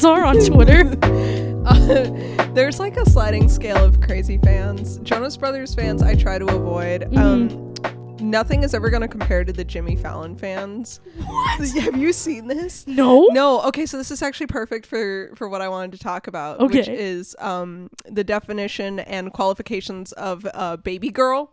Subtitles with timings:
[0.00, 0.96] fans are on Twitter?
[1.60, 2.04] Uh,
[2.54, 4.96] there's like a sliding scale of crazy fans.
[5.02, 7.02] Jonas Brothers fans, I try to avoid.
[7.02, 7.18] Mm-hmm.
[7.18, 11.00] Um, nothing is ever going to compare to the Jimmy Fallon fans.
[11.26, 11.68] What?
[11.80, 12.86] Have you seen this?
[12.86, 13.26] no.
[13.26, 13.60] No.
[13.64, 16.88] Okay, so this is actually perfect for for what I wanted to talk about, which
[16.88, 21.52] is um the definition and qualifications of uh, baby girl.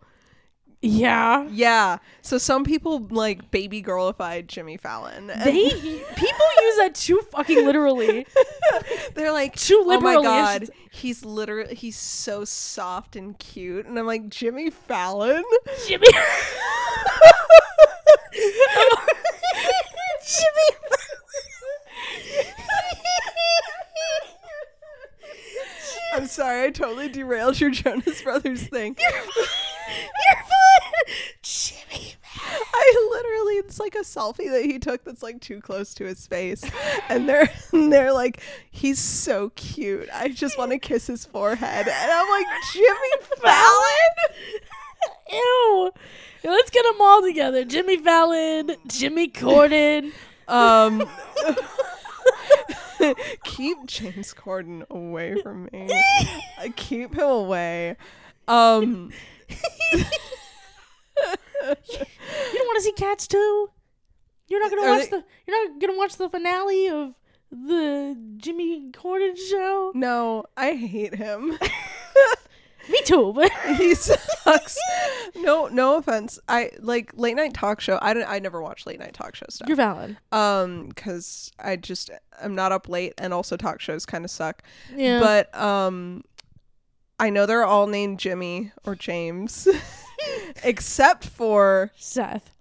[0.82, 1.48] Yeah.
[1.50, 1.98] Yeah.
[2.22, 5.30] So some people like baby girlified Jimmy Fallon.
[5.30, 8.28] and They people use that too fucking literally.
[9.16, 14.06] they're like, Too oh my god, he's literally he's so soft and cute, and I'm
[14.06, 15.44] like Jimmy Fallon.
[15.88, 16.08] Jimmy.
[20.28, 20.78] Jimmy.
[26.18, 28.96] I'm sorry, I totally derailed your Jonas Brothers thing.
[29.00, 31.16] You're fine.
[31.44, 32.16] Jimmy.
[32.22, 32.64] Fallon!
[32.74, 36.26] I literally, it's like a selfie that he took that's like too close to his
[36.26, 36.64] face,
[37.08, 40.10] and they're and they're like, he's so cute.
[40.12, 44.42] I just want to kiss his forehead, and I'm like, Jimmy Fallon.
[45.32, 45.92] Ew.
[46.44, 47.64] Let's get them all together.
[47.64, 50.14] Jimmy Fallon, Jimmy Corden.
[50.48, 51.08] Um,
[53.44, 55.90] keep James Corden away from me.
[56.60, 57.96] Uh, keep him away.
[58.48, 59.12] Um,
[61.64, 61.74] You
[62.54, 63.70] don't want to see Cats too?
[64.48, 65.24] You're not gonna Are watch they- the.
[65.46, 67.14] You're not gonna watch the finale of
[67.52, 69.92] the Jimmy Corden show.
[69.94, 71.58] no, I hate him.
[72.90, 74.78] Me too, but he sucks.
[75.36, 76.40] No, no offense.
[76.48, 78.00] I like late night talk show.
[78.02, 78.28] I don't.
[78.30, 79.68] I never watch late night talk show stuff.
[79.68, 80.18] you're valid.
[80.32, 82.10] um because i just
[82.42, 84.62] i'm not up late and also talk shows kind of suck
[84.96, 86.24] Yeah, but um
[87.20, 89.68] i know they're all named jimmy or james
[90.64, 92.52] except for Seth.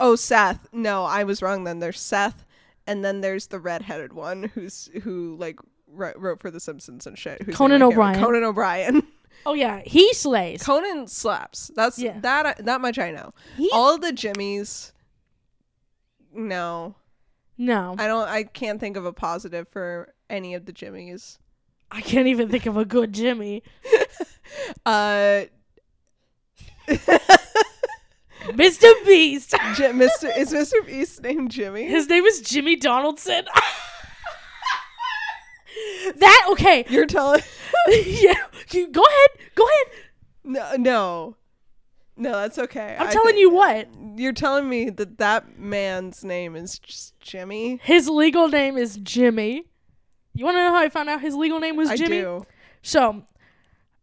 [0.00, 2.44] oh seth no i was wrong then there's seth
[2.86, 5.58] and then there's the redheaded one who's who like
[5.88, 8.18] wrote, wrote for the simpsons and shit Conan O'Brien.
[8.20, 9.02] conan o'brien
[9.48, 10.62] Oh yeah, he slays.
[10.62, 12.18] conan slaps that's Yeah.
[12.20, 14.92] that that much i know He's- all the jimmies
[16.34, 16.96] no
[17.58, 18.28] no, I don't.
[18.28, 21.38] I can't think of a positive for any of the Jimmies.
[21.90, 23.62] I can't even think of a good Jimmy.
[24.84, 25.44] Uh,
[28.48, 28.92] Mr.
[29.06, 29.50] Beast.
[29.74, 30.36] J- Mr.
[30.36, 30.84] Is Mr.
[30.86, 31.84] Beast named Jimmy?
[31.84, 33.44] His name is Jimmy Donaldson.
[36.16, 36.84] that okay?
[36.88, 37.42] You're telling?
[37.88, 38.34] yeah,
[38.72, 39.50] you go ahead.
[39.54, 39.86] Go ahead.
[40.44, 41.36] No, no,
[42.16, 42.32] no.
[42.32, 42.96] That's okay.
[42.98, 43.88] I'm telling you what.
[44.16, 47.80] You're telling me that that man's name is just Jimmy.
[47.82, 49.64] His legal name is Jimmy.
[50.34, 52.20] You want to know how I found out his legal name was I Jimmy?
[52.20, 52.46] do.
[52.82, 53.24] So,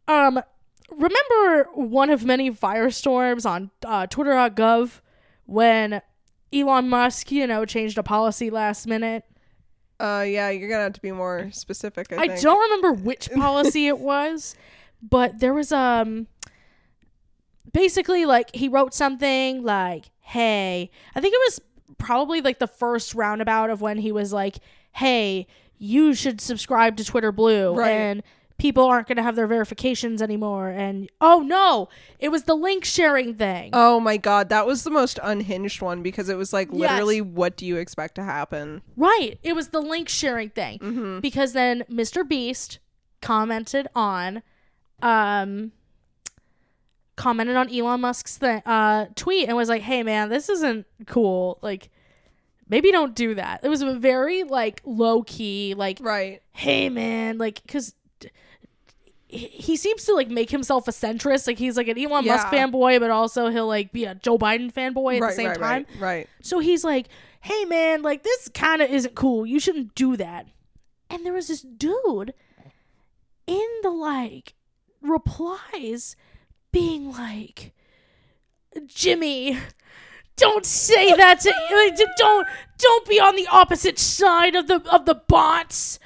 [0.08, 0.42] um,
[0.90, 5.02] remember one of many firestorms on uh, Twitter.gov
[5.46, 6.02] when
[6.52, 9.24] Elon Musk, you know, changed a policy last minute?
[10.04, 10.50] Uh, yeah.
[10.50, 12.12] You're gonna have to be more specific.
[12.12, 12.42] I, I think.
[12.42, 14.56] don't remember which policy it was,
[15.02, 16.28] but there was um
[17.72, 21.62] basically like he wrote something like, "Hey, I think it was
[21.98, 24.58] probably like the first roundabout of when he was like,
[24.94, 25.48] "Hey,
[25.78, 27.92] you should subscribe to Twitter Blue Right.
[27.92, 28.24] and
[28.64, 32.84] people aren't going to have their verifications anymore." And oh no, it was the link
[32.86, 33.70] sharing thing.
[33.74, 36.80] Oh my god, that was the most unhinged one because it was like Yes.
[36.80, 38.82] literally, what do you expect to happen?
[38.98, 39.38] Right.
[39.44, 40.80] It was the link sharing thing.
[40.80, 41.20] Mm-hmm.
[41.20, 42.28] Because then Mr.
[42.28, 42.80] Beast
[43.22, 44.42] commented on
[45.02, 45.72] um
[47.16, 51.60] commented on Elon Musk's th- uh tweet and was like, "Hey man, this isn't cool.
[51.62, 51.90] Like
[52.68, 56.42] maybe don't do that." It was a very like low key like, Right.
[56.54, 57.94] "Hey man, like cuz
[59.38, 61.48] he seems to like make himself a centrist.
[61.48, 62.68] Like he's like an Elon Musk Yeah.
[62.68, 65.30] fanboy, but also he'll like be a Joe Biden fanboy at right.
[65.30, 65.60] the same right.
[65.60, 65.86] time.
[65.94, 66.02] Right.
[66.02, 66.30] Right.
[66.42, 67.08] So he's like,
[67.42, 69.46] "Hey man, like this kind of isn't cool.
[69.46, 70.48] You shouldn't do that."
[71.10, 72.34] And there was this dude
[73.48, 74.54] in the like
[75.02, 76.16] replies
[76.72, 77.74] being like,
[78.86, 79.58] "Jimmy,
[80.36, 82.48] don't say that to like, don't
[82.78, 86.00] don't be on the opposite side of the of the bots."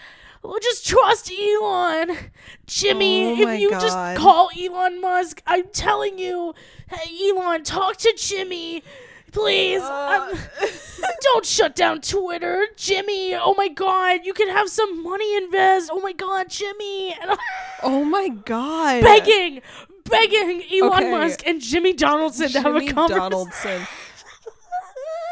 [0.43, 2.17] Well, just trust Elon.
[2.65, 6.53] Jimmy, Oh if you just call Elon Musk, I'm telling you,
[6.89, 8.83] hey, Elon, talk to Jimmy.
[9.31, 9.81] Please.
[9.81, 10.35] Uh.
[11.21, 12.65] Don't shut down Twitter.
[12.77, 15.89] Jimmy, oh my god, you can have some money invest.
[15.91, 17.13] Oh my god, Jimmy.
[17.21, 17.37] And
[17.83, 19.03] Oh my god.
[19.03, 19.61] begging,
[20.05, 21.11] begging Elon Okay.
[21.11, 23.31] Musk and Jimmy Donaldson to have a Jimmy conversation.
[23.31, 23.87] Donaldson.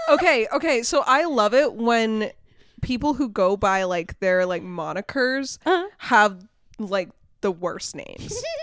[0.10, 2.31] okay, okay, so I love it when
[2.85, 5.87] people who go by like their like monikers Uh-huh.
[5.97, 6.45] have
[6.79, 7.09] like
[7.41, 8.41] the worst names.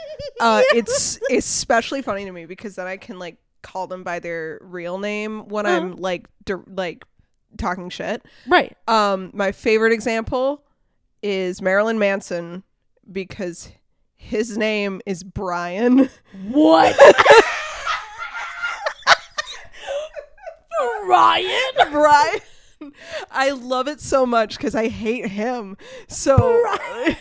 [0.41, 4.59] Uh it's especially funny to me because then I can like call them by their
[4.63, 5.77] real name when Uh-huh.
[5.77, 7.05] I'm like dir- like
[7.59, 8.25] talking shit.
[8.49, 8.77] Right.
[8.89, 10.63] Um, my favorite example
[11.23, 12.63] is Marilyn Manson
[13.11, 13.71] because
[14.17, 16.09] his name is Brian.
[16.49, 16.97] What?
[21.07, 21.73] Brian?
[21.91, 22.41] Brian.
[23.31, 25.77] I love it so much because I hate him.
[26.09, 26.65] So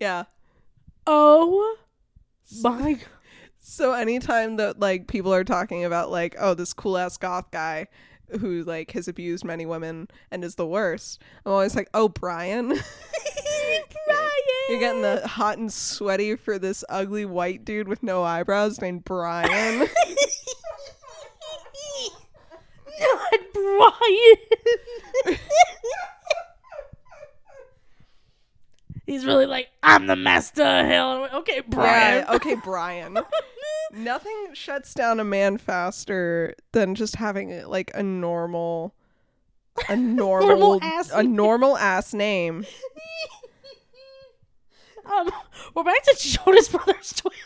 [0.00, 0.24] yeah.
[1.06, 1.76] Oh
[2.62, 3.06] my god.
[3.64, 7.86] So anytime that like people are talking about like, oh, this cool ass goth guy
[8.40, 12.68] who like has abused many women and is the worst, I'm always like, oh, Brian.
[12.68, 12.82] Brian.
[14.68, 19.04] You're getting the hot and sweaty for this ugly white dude with no eyebrows named
[19.04, 19.78] Brian.
[23.00, 24.36] Not Brian.
[29.06, 29.68] He's really like,
[30.02, 31.28] I'm the master of hell.
[31.32, 32.24] Okay, Brian.
[32.26, 33.16] Yeah, okay, Brian.
[33.92, 38.96] Nothing shuts down a man faster than just having like a normal
[39.88, 42.66] a normal, Normal ass a normal ass name.
[45.04, 45.28] Um,
[45.74, 47.36] we're back to Jonas Brothers Twitter.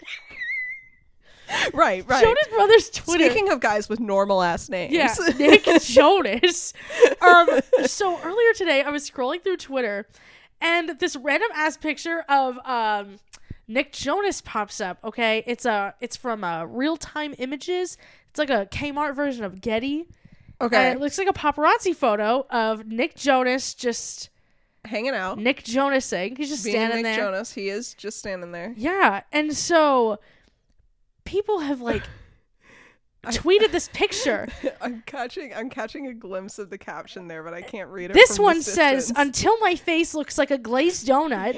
[1.72, 2.22] Right, right.
[2.22, 3.24] Jonas Brothers Twitter.
[3.24, 4.92] Speaking of guys with normal ass names.
[4.92, 6.74] Yeah, Nick Jonas.
[7.22, 7.48] Um,
[7.86, 10.06] so earlier today, I was scrolling through Twitter,
[10.60, 13.18] and this random ass picture of um,
[13.68, 14.98] Nick Jonas pops up.
[15.04, 17.98] Okay, it's a it's from uh, Real Time Images.
[18.30, 20.06] It's like a Kmart version of Getty.
[20.60, 20.90] okay.
[20.90, 24.30] And it looks like a paparazzi photo of Nick Jonas just
[24.84, 25.38] Hanging out.
[25.38, 26.36] Nick Jonasing.
[26.36, 27.24] He's just Being standing Nick there.
[27.24, 27.52] Jonas.
[27.52, 28.72] He is just standing there.
[28.76, 30.20] Yeah, and so
[31.24, 32.04] people have like
[33.32, 34.48] tweeted this picture.
[34.80, 38.14] I'm catching I'm catching a glimpse of the caption there, but I can't read it.
[38.14, 41.56] This one says, "Until my face looks like a glazed donut."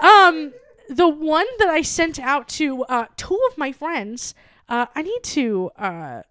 [0.00, 0.52] Um,
[0.88, 4.34] the one that I sent out to uh, two of my friends.
[4.68, 5.70] Uh, I need to.
[5.76, 6.22] Uh,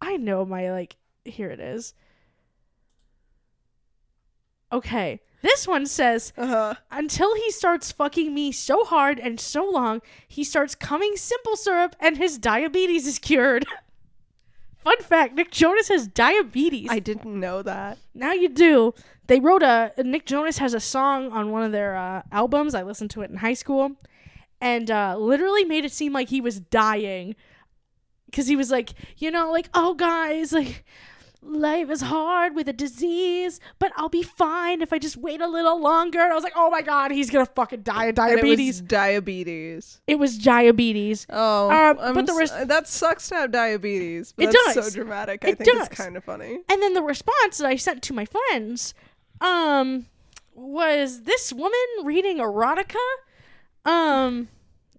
[0.00, 0.96] I know my like.
[1.24, 1.94] Here it is.
[4.72, 6.74] Okay, this one says, uh-huh.
[6.90, 11.94] "Until he starts fucking me so hard and so long, he starts coming simple syrup,
[12.00, 13.66] and his diabetes is cured."
[14.78, 16.88] Fun fact: Nick Jonas has diabetes.
[16.90, 17.98] I didn't know that.
[18.14, 18.94] Now you do.
[19.26, 22.74] They wrote a Nick Jonas has a song on one of their uh, albums.
[22.74, 23.92] I listened to it in high school,
[24.60, 27.34] and uh, literally made it seem like he was dying,
[28.26, 30.84] because he was like, you know, like oh guys, like
[31.46, 35.46] life is hard with a disease, but I'll be fine if I just wait a
[35.46, 36.20] little longer.
[36.20, 38.40] And I was like, oh my god, he's gonna fucking die of And it was
[38.42, 38.80] diabetes.
[38.80, 40.00] diabetes.
[40.06, 41.26] It was diabetes.
[41.30, 44.32] Oh, Um, but the res- that sucks to have diabetes.
[44.36, 44.74] But It does.
[44.74, 45.44] so dramatic.
[45.44, 45.86] I It think does.
[45.86, 46.58] it's kind of funny.
[46.68, 48.94] And then the response that I sent to my friends
[49.40, 50.06] um
[50.54, 51.72] was this woman
[52.04, 52.96] reading erotica.
[53.84, 54.48] Um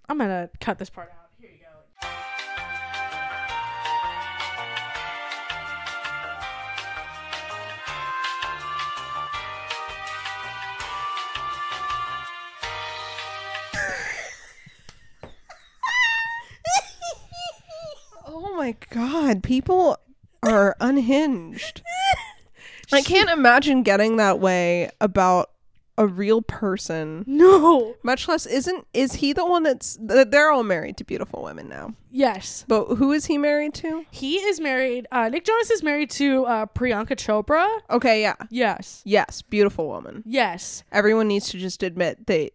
[0.09, 1.29] I'm going to cut this part out.
[1.41, 1.57] Here you
[2.01, 2.07] go.
[18.57, 19.97] My god, people
[20.43, 21.81] are unhinged.
[22.91, 25.51] I can't imagine getting that way about
[25.97, 27.23] a real person.
[27.25, 27.95] No.
[28.03, 31.67] Much less isn't is he the one that's th- they're all married to beautiful women
[31.67, 31.93] now.
[32.11, 32.65] Yes.
[32.67, 34.05] But who is he married to?
[34.11, 37.67] He is married uh Nick Jonas is married to uh Priyanka Chopra.
[37.89, 38.35] Okay, yeah.
[38.49, 39.01] Yes.
[39.05, 40.23] Yes, beautiful woman.
[40.25, 40.83] Yes.
[40.91, 42.51] Everyone needs to just admit they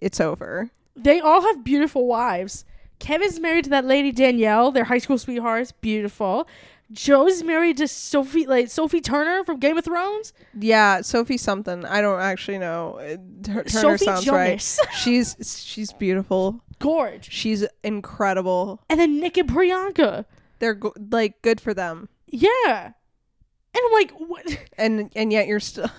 [0.00, 0.70] it's over.
[0.96, 2.64] They all have beautiful wives.
[2.98, 6.48] Kevin's married to that lady Danielle, their high school sweethearts, beautiful.
[6.90, 10.32] Joe's married to Sophie like Sophie Turner from Game of Thrones.
[10.58, 11.84] Yeah, Sophie something.
[11.84, 12.98] I don't actually know.
[13.42, 14.80] Tur- Turner Sophie sounds Jonas.
[14.82, 14.94] right.
[14.94, 16.62] She's she's beautiful.
[16.78, 17.30] Gorge.
[17.30, 18.80] She's incredible.
[18.88, 20.24] And then Nick and Priyanka.
[20.60, 22.08] They're go- like good for them.
[22.26, 22.86] Yeah.
[22.86, 24.46] And I'm like, what?
[24.78, 25.90] And and yet you're still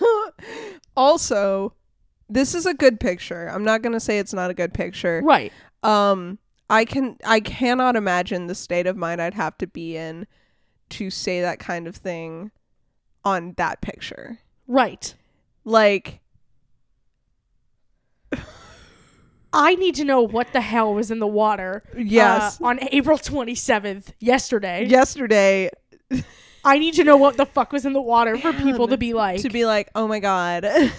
[0.97, 1.73] Also,
[2.29, 3.47] this is a good picture.
[3.47, 5.21] I'm not going to say it's not a good picture.
[5.23, 5.53] Right.
[5.83, 10.27] Um I can I cannot imagine the state of mind I'd have to be in
[10.89, 12.51] to say that kind of thing
[13.23, 14.39] on that picture.
[14.67, 15.13] Right.
[15.65, 16.21] Like
[19.51, 21.83] I need to know what the hell was in the water.
[21.97, 22.61] yes.
[22.61, 24.85] uh, on April 27th, yesterday.
[24.85, 25.71] yesterday
[26.63, 29.13] I need to know what the fuck was in the water for people to be
[29.15, 30.65] like, to be like, "Oh my god."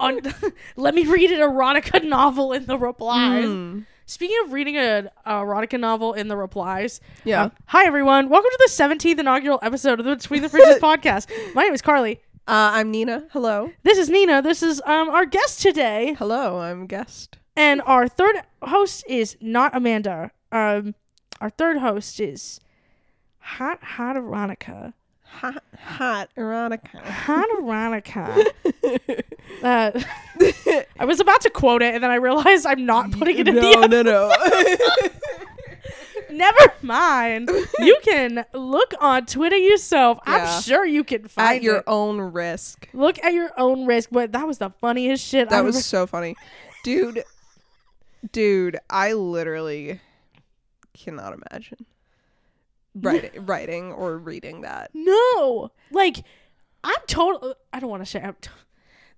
[0.00, 0.20] on,
[0.76, 3.44] let me read an erotica novel in the replies.
[3.44, 3.86] Mm.
[4.10, 7.42] Speaking of reading an erotica novel in the replies, Yeah.
[7.44, 11.26] um, hi everyone, welcome to the 17th inaugural episode of the Between the Fridges podcast.
[11.54, 12.22] My name is Carly.
[12.46, 13.26] Uh, I'm Nina.
[13.32, 13.70] Hello.
[13.82, 14.40] This is Nina.
[14.40, 16.58] This is um our guest today, Hello.
[16.60, 17.36] I'm guest.
[17.54, 20.30] and our third host is not Amanda.
[20.50, 20.94] Um,
[21.42, 22.60] our third host is
[23.40, 24.94] Hot Hot Veronica.
[25.30, 27.00] Hot, hot erotica.
[27.00, 28.44] Hot Veronica.
[29.62, 29.90] uh,
[30.98, 33.54] I was about to quote it, and then I realized I'm not putting it in
[33.54, 33.88] no, the.
[33.88, 34.28] no, no.
[34.28, 35.08] no.
[36.30, 37.50] Never mind.
[37.78, 40.18] You can look on Twitter yourself.
[40.26, 40.34] Yeah.
[40.56, 41.84] I'm sure you can find At your it.
[41.86, 42.88] own risk.
[42.92, 44.10] Look at your own risk.
[44.12, 45.48] But that was the funniest shit.
[45.50, 46.36] That I've was ever- so funny.
[46.84, 47.22] Dude,
[48.32, 50.00] dude, I literally
[50.94, 51.86] cannot imagine
[53.00, 54.90] writing, writing or reading that.
[54.94, 55.70] no.
[55.90, 56.18] Like,
[56.84, 57.54] I'm total.
[57.72, 58.24] I don't want to share.
[58.24, 58.50] I'm t-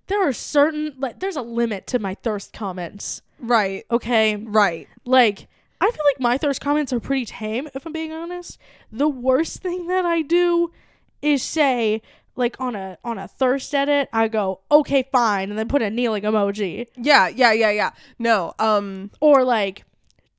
[0.07, 3.21] there are certain like there's a limit to my thirst comments.
[3.39, 4.87] Right, Okay, right.
[5.05, 5.47] like
[5.79, 7.67] I feel like my thirst comments are pretty tame.
[7.73, 8.57] If I'm being honest,
[8.91, 10.71] the worst thing that I do
[11.21, 12.01] is say
[12.35, 15.89] like on a on a thirst edit, I go okay fine, and then put a
[15.89, 16.87] kneeling emoji.
[16.97, 17.91] Yeah, yeah, yeah, yeah.
[18.19, 19.83] No, um, or like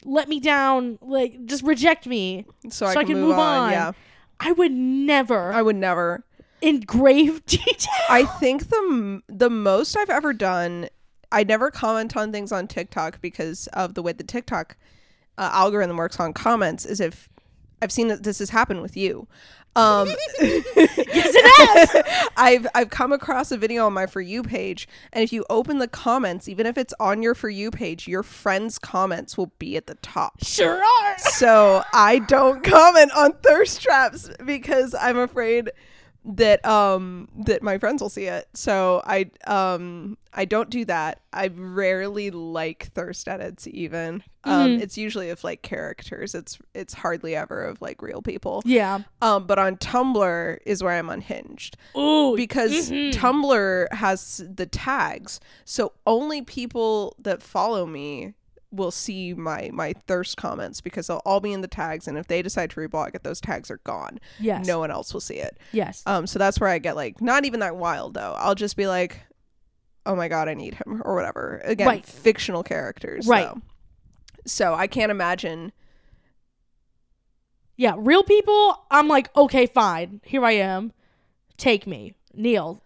[0.04, 3.71] let me down like just reject me so, I, can move, on.
[3.71, 3.92] Yeah,
[4.40, 6.25] i would never I would never.
[6.61, 10.88] in grave detail I think the the most I've ever done.
[11.30, 14.76] I never comment on things on TikTok because of the way the TikTok
[15.38, 16.85] uh, algorithm works on comments.
[16.85, 17.30] Is if
[17.80, 19.26] I've seen that this has happened with you.
[19.74, 20.08] Um,
[20.40, 25.22] yes it has I've I've come across a video on my for you page, and
[25.24, 28.78] if you open the comments, even if it's on your for you page, your friends'
[28.78, 30.42] comments will be at the top.
[30.42, 35.70] sure are So I don't comment on thirst traps because I'm afraid
[36.24, 38.48] that um that my friends will see it.
[38.54, 41.20] So I um I don't do that.
[41.32, 44.22] I rarely like thirst edits even.
[44.44, 46.34] Um it's usually of like characters.
[46.34, 48.62] It's it's hardly ever of like real people.
[48.64, 55.40] yeah Um but on Tumblr is where I'm unhinged Ooh, because Tumblr has the tags.
[55.64, 58.34] So only people that follow me
[58.72, 62.26] will see my my thirst comments because they'll all be in the tags and if
[62.26, 64.18] they decide to reblog it those tags are gone.
[64.40, 65.58] yes No one else will see it.
[65.72, 68.34] yes Um so that's where I get like not even that wild though.
[68.38, 69.20] I'll just be like
[70.04, 71.60] oh my god, I need him or whatever.
[71.64, 72.04] Again, Right.
[72.06, 73.46] fictional characters Right.
[73.46, 73.60] though.
[74.46, 75.70] So I can't imagine
[77.76, 80.92] yeah real people i'm like okay fine here i am
[81.56, 82.82] take me neil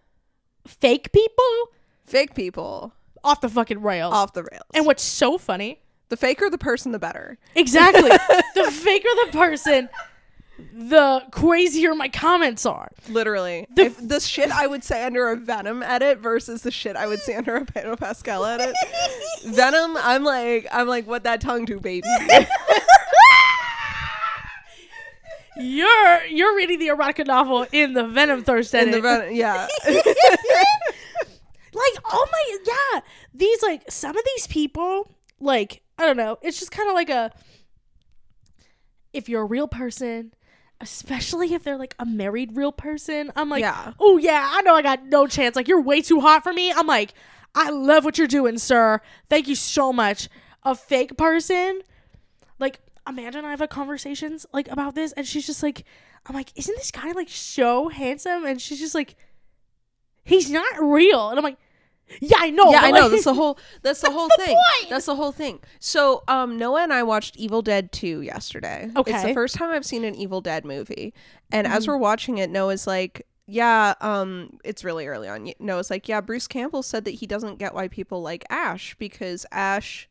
[0.65, 1.69] fake people
[2.05, 2.93] fake people
[3.27, 4.63] off the fucking rails off the rails.
[4.73, 5.79] and what's so funny
[6.09, 7.37] the faker the person the better.
[7.55, 8.09] exactly
[8.55, 9.89] the faker the person
[10.73, 13.67] the crazier my comments are Literally.
[13.75, 17.05] The The, the shit I would say under a Venom edit versus the shit I
[17.05, 18.73] would say under a Pedro Pascal edit.
[19.45, 22.07] Venom, I'm like, I'm like, what that tongue do, baby?
[25.59, 28.93] You're you're reading the erotica novel in the Venom thirst edit.
[28.93, 29.67] In the Venom, yeah.
[31.77, 32.57] Like oh my
[32.93, 33.01] yeah,
[33.33, 36.37] these like some of these people like I don't know.
[36.41, 37.31] It's just kind of like a
[39.13, 40.33] if you're a real person,
[40.81, 43.31] especially if they're like a married real person.
[43.35, 43.93] I'm like, Yeah.
[43.99, 45.55] oh yeah, I know I got no chance.
[45.55, 46.71] Like you're way too hot for me.
[46.71, 47.13] I'm like,
[47.55, 49.01] I love what you're doing, sir.
[49.29, 50.29] Thank you so much.
[50.63, 51.81] A fake person,
[52.59, 55.83] like Amanda and I have had conversations like about this, and she's just like,
[56.25, 58.45] I'm like, isn't this guy like so handsome?
[58.45, 59.15] And she's just like,
[60.25, 61.29] he's not real.
[61.29, 61.57] And I'm like,
[62.21, 62.71] yeah, I know.
[62.71, 63.01] yeah, I know.
[63.01, 63.57] like- That's the whole.
[63.81, 64.55] That's the whole the thing.
[64.55, 64.89] point.
[64.89, 65.59] That's the whole thing.
[65.79, 68.89] So, um, Noah and I watched Evil Dead Two yesterday.
[68.95, 71.13] Okay, it's the first time I've seen an Evil Dead movie,
[71.51, 71.91] and as Mm-hmm.
[71.91, 76.47] we're watching it, Noah's like, "Yeah, um, it's really early on." Noah's like, "Yeah, Bruce
[76.47, 80.07] Campbell said that he doesn't get why people like Ash because Ash."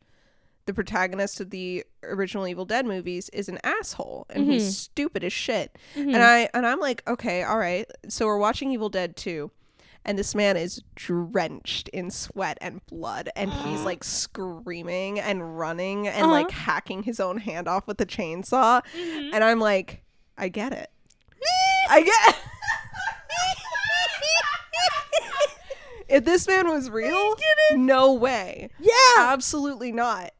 [0.65, 4.51] The protagonist of the original Evil Dead movies is an asshole and Mm-hmm.
[4.51, 5.77] he's stupid as shit.
[5.95, 7.89] And I and I'm like, okay, all right.
[8.09, 9.49] So we're watching Evil Dead 2
[10.07, 16.07] and this man is drenched in sweat and blood and he's like screaming and running
[16.07, 16.31] and Uh-huh.
[16.31, 18.81] like hacking his own hand off with the chainsaw.
[18.95, 20.01] And i'm like
[20.37, 20.89] i get it.
[21.89, 22.35] I get
[26.09, 27.35] if this man was real
[27.73, 28.69] no way.
[28.79, 28.91] Yeah.
[29.17, 30.31] absolutely not.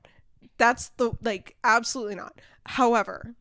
[0.58, 2.34] That's the like absolutely not.
[2.66, 3.36] However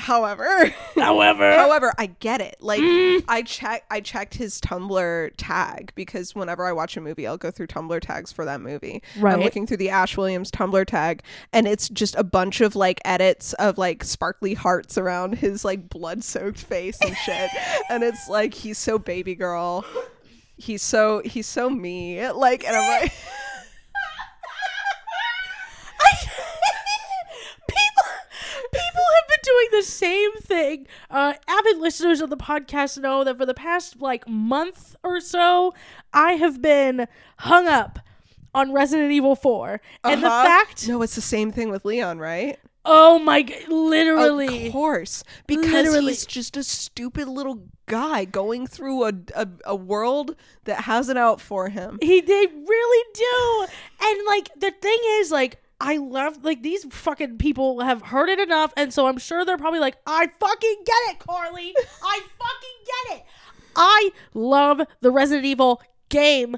[0.00, 0.66] however
[0.96, 2.56] However, However, I get it.
[2.60, 3.24] Like Mm.
[3.28, 7.50] I check I checked his Tumblr tag because whenever I watch a movie, I'll go
[7.50, 9.02] through Tumblr tags for that movie.
[9.18, 9.34] Right.
[9.34, 13.00] I'm looking through the Ash Williams Tumblr tag and it's just a bunch of like
[13.04, 17.50] edits of like sparkly hearts around his like blood-soaked face and shit.
[17.90, 19.84] and it's like he's so baby girl.
[20.56, 22.28] He's so he's so me.
[22.30, 23.12] Like and I'm like
[27.68, 28.04] people
[28.72, 30.86] people have been doing the same thing.
[31.10, 35.74] Uh, avid listeners of the podcast know that for the past like month or so,
[36.12, 37.06] I have been
[37.38, 37.98] hung up
[38.54, 39.80] on Resident Evil 4.
[40.04, 40.44] And the uh-huh.
[40.44, 42.58] fact No, it's the same thing with Leon, right?
[42.84, 44.68] Oh my god, literally.
[44.68, 46.12] Of course, because Literally.
[46.12, 51.16] he's just a stupid little guy going through a, a a world that has it
[51.16, 51.98] out for him.
[52.00, 53.66] He they really do.
[54.02, 58.38] And like the thing is like I love like these fucking people have heard it
[58.38, 61.74] enough and so I'm sure they're probably like I fucking get it, Carly.
[62.02, 63.24] I fucking get it.
[63.76, 66.56] I love the Resident Evil game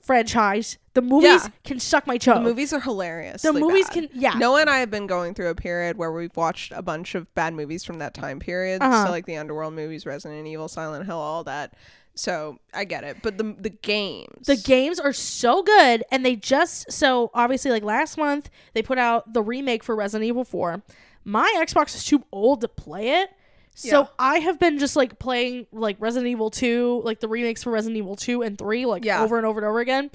[0.00, 0.78] franchise.
[0.94, 1.48] The movies Yeah.
[1.64, 2.34] can suck my toe.
[2.34, 3.42] The movies are hilarious.
[3.42, 4.32] The movies can yeah.
[4.34, 7.32] Noah and I have been going through a period where we've watched a bunch of
[7.34, 8.82] bad movies from that time period.
[8.82, 9.06] Uh-huh.
[9.06, 11.74] So like the Underworld movies, Resident Evil, Silent Hill, all that.
[12.20, 13.18] So I get it.
[13.22, 14.46] But the the games.
[14.46, 18.98] The games are so good, and they just so obviously like last month they put
[18.98, 20.82] out the remake for Resident Evil 4.
[21.24, 23.30] My Xbox is too old to play it.
[23.74, 24.06] So Yeah.
[24.18, 27.96] I have been just like playing like Resident Evil 2, like the remakes for Resident
[27.96, 29.22] Evil 2 and 3 like Yeah.
[29.22, 30.10] over and over and over again.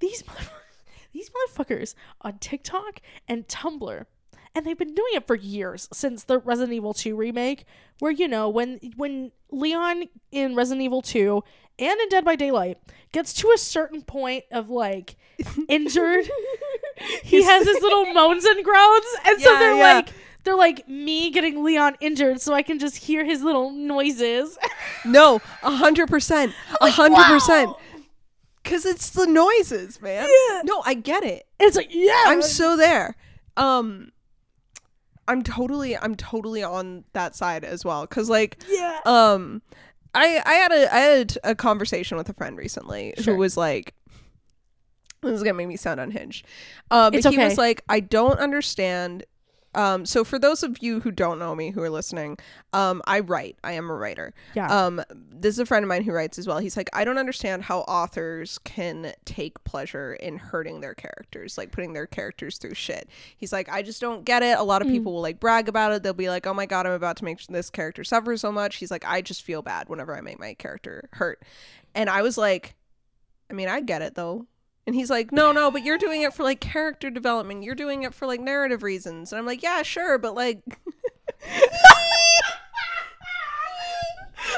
[0.00, 0.24] These
[1.12, 4.06] these motherfuckers on TikTok and Tumblr
[4.54, 7.64] and they've been doing it for years since the Resident Evil 2 remake
[7.98, 11.42] where you know when when Leon in Resident Evil 2
[11.78, 12.78] and in Dead by Daylight
[13.12, 15.16] gets to a certain point of like
[15.68, 16.28] injured
[17.22, 19.94] he has his little moans and groans and so they're yeah.
[19.94, 20.08] like
[20.44, 24.58] they're like me getting Leon injured so I can just hear his little noises.
[25.04, 27.68] no, a hundred percent, a hundred percent.
[27.68, 27.78] Wow.
[28.64, 30.28] Cause it's the noises, man.
[30.28, 30.62] Yeah.
[30.64, 31.46] No, I get it.
[31.58, 32.24] It's like yeah.
[32.26, 33.16] I'm so there.
[33.56, 34.12] Um,
[35.28, 38.06] I'm totally, I'm totally on that side as well.
[38.06, 39.00] Cause like, yeah.
[39.04, 39.62] um
[40.14, 43.32] i i had a i had a conversation with a friend recently Sure.
[43.32, 43.94] who was like
[45.22, 46.44] this is gonna make me sound unhinged
[46.90, 47.44] uh, but It's he okay.
[47.48, 49.24] was like i don't understand
[49.74, 52.36] um so for those of you who don't know me who are listening
[52.72, 53.56] um i write.
[53.64, 54.34] I am a writer.
[54.54, 54.66] Yeah.
[54.86, 56.58] um this is a friend of mine who writes as well.
[56.58, 61.72] He's like i don't understand how authors can take pleasure in hurting their characters like
[61.72, 63.08] putting their characters through shit.
[63.36, 64.58] He's like i just don't get it.
[64.58, 64.92] A lot of Mm.
[64.92, 66.02] people will like brag about it.
[66.02, 68.76] They'll be like oh my god i'm about to make this character suffer so much
[68.76, 71.42] he's like i just feel bad whenever i make my character hurt.
[71.94, 72.74] And i was like
[73.50, 74.46] i mean i get it though
[74.86, 77.62] and he's like, no, no, but you're doing it for like character development.
[77.62, 79.32] You're doing it for like narrative reasons.
[79.32, 80.60] And I'm like, yeah, sure, but like,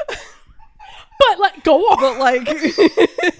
[0.07, 1.97] but like go on.
[1.99, 2.45] but like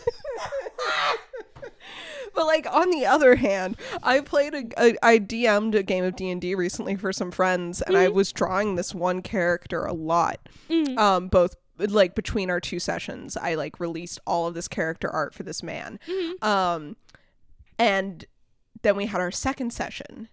[2.33, 6.15] but like on the other hand i played a, a i dm'd a game of
[6.15, 10.97] d&d recently for some friends and i was drawing this one character a lot Mm.
[10.97, 15.33] um both like between our two sessions i like released all of this character art
[15.33, 15.99] for this man.
[16.41, 16.95] Um
[17.77, 18.25] and
[18.81, 20.29] then we had our second session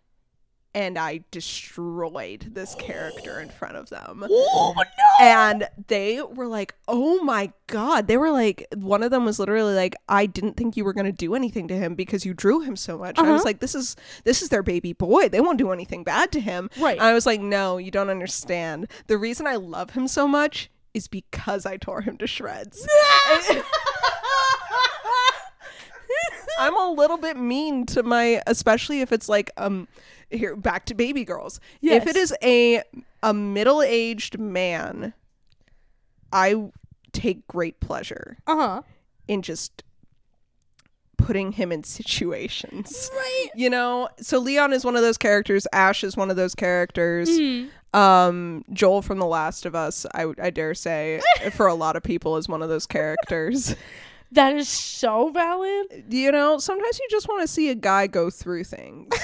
[0.75, 4.25] and i destroyed this character in front of them.
[4.55, 4.83] Oh no.
[5.27, 8.07] and they were like oh my god.
[8.07, 11.07] They were like one of them was literally like i didn't think you were going
[11.07, 13.19] to do anything to him because you drew him so much.
[13.19, 13.43] I was Uh-huh.
[13.45, 15.29] like this is this is their baby boy.
[15.29, 16.71] They won't do anything bad to him.
[16.79, 16.97] Right.
[16.99, 18.89] and i was like no you don't understand.
[19.09, 22.87] The reason i love him so much is because i tore him to shreds.
[26.59, 29.89] I'm a little bit mean to my especially if it's like um
[30.31, 31.61] here back to baby girls.
[31.81, 32.83] If it is a
[33.23, 35.15] a middle-aged man
[36.33, 36.71] i
[37.13, 38.83] take great pleasure uh-huh.
[39.29, 39.83] in just
[41.17, 43.11] putting him in situations.
[43.15, 43.49] Right.
[43.55, 44.09] you know?
[44.21, 45.67] So leon is one of those characters.
[45.73, 47.29] Ash is one of those characters.
[47.29, 47.69] Mm.
[47.95, 51.21] Um joel from the last of us i, I dare say
[51.53, 53.75] for a lot of people is one of those characters
[54.35, 56.05] That is so valid.
[56.09, 59.13] you know sometimes you just want to see a guy go through things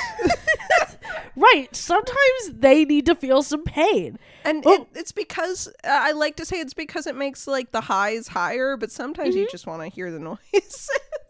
[1.37, 1.75] Right.
[1.75, 4.19] Sometimes they need to feel some pain.
[4.45, 4.73] and Oh.
[4.75, 8.29] it, it's because uh, i like to say it's because it makes like the highs
[8.29, 9.39] higher but sometimes Mm-hmm.
[9.39, 10.39] you just want to hear the noise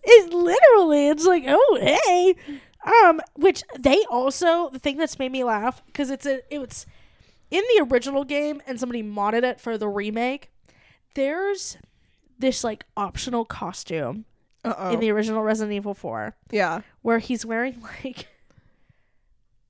[0.03, 2.35] It literally, it's like, oh hey,
[3.05, 6.87] um, which they also the thing that's made me laugh because it's a it was
[7.51, 10.51] in the original game and somebody modded it for the remake.
[11.15, 11.77] There's
[12.39, 14.25] this like optional costume
[14.65, 14.93] Uh-oh.
[14.93, 18.29] in the original Resident Evil Four yeah where he's wearing like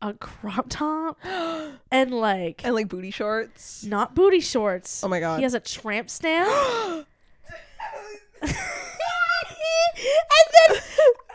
[0.02, 1.18] a crop top
[1.90, 5.02] and like and like booty shorts not booty shorts.
[5.02, 5.36] Oh my God.
[5.38, 6.48] He has a tramp stamp.
[8.42, 8.54] and
[10.70, 10.80] then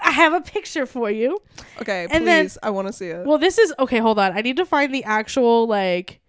[0.01, 1.39] I have a picture for you.
[1.81, 3.97] okay And then- please i want to see it Well, this is okay.
[3.99, 6.19] Hold on, I need to find the actual like.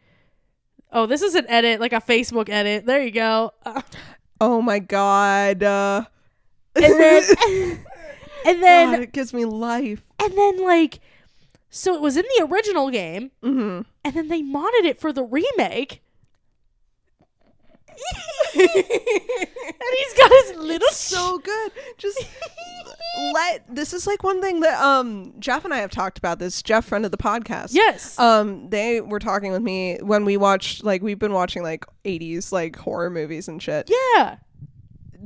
[0.95, 2.87] Oh, this is an edit, like a Facebook edit.
[2.87, 3.53] There you go.
[3.67, 3.83] Uh,
[4.41, 6.05] oh my god uh,
[6.77, 7.25] and then,
[8.47, 11.01] and then, God, it gives me life and then, like,
[11.71, 15.25] so it was in the original game, hmm and then they modded it for the
[15.25, 16.01] remake.
[18.57, 21.73] and he's got his little so good.
[21.99, 22.25] Just
[23.33, 26.63] let this is like one thing that um Jeff and I have talked about this.
[26.63, 27.69] Jeff, friend of the podcast.
[27.73, 28.19] yes.
[28.19, 32.53] Um, they were talking with me when we watched like we've been watching like 80s
[32.53, 33.91] like horror movies and shit.
[34.17, 34.37] yeah.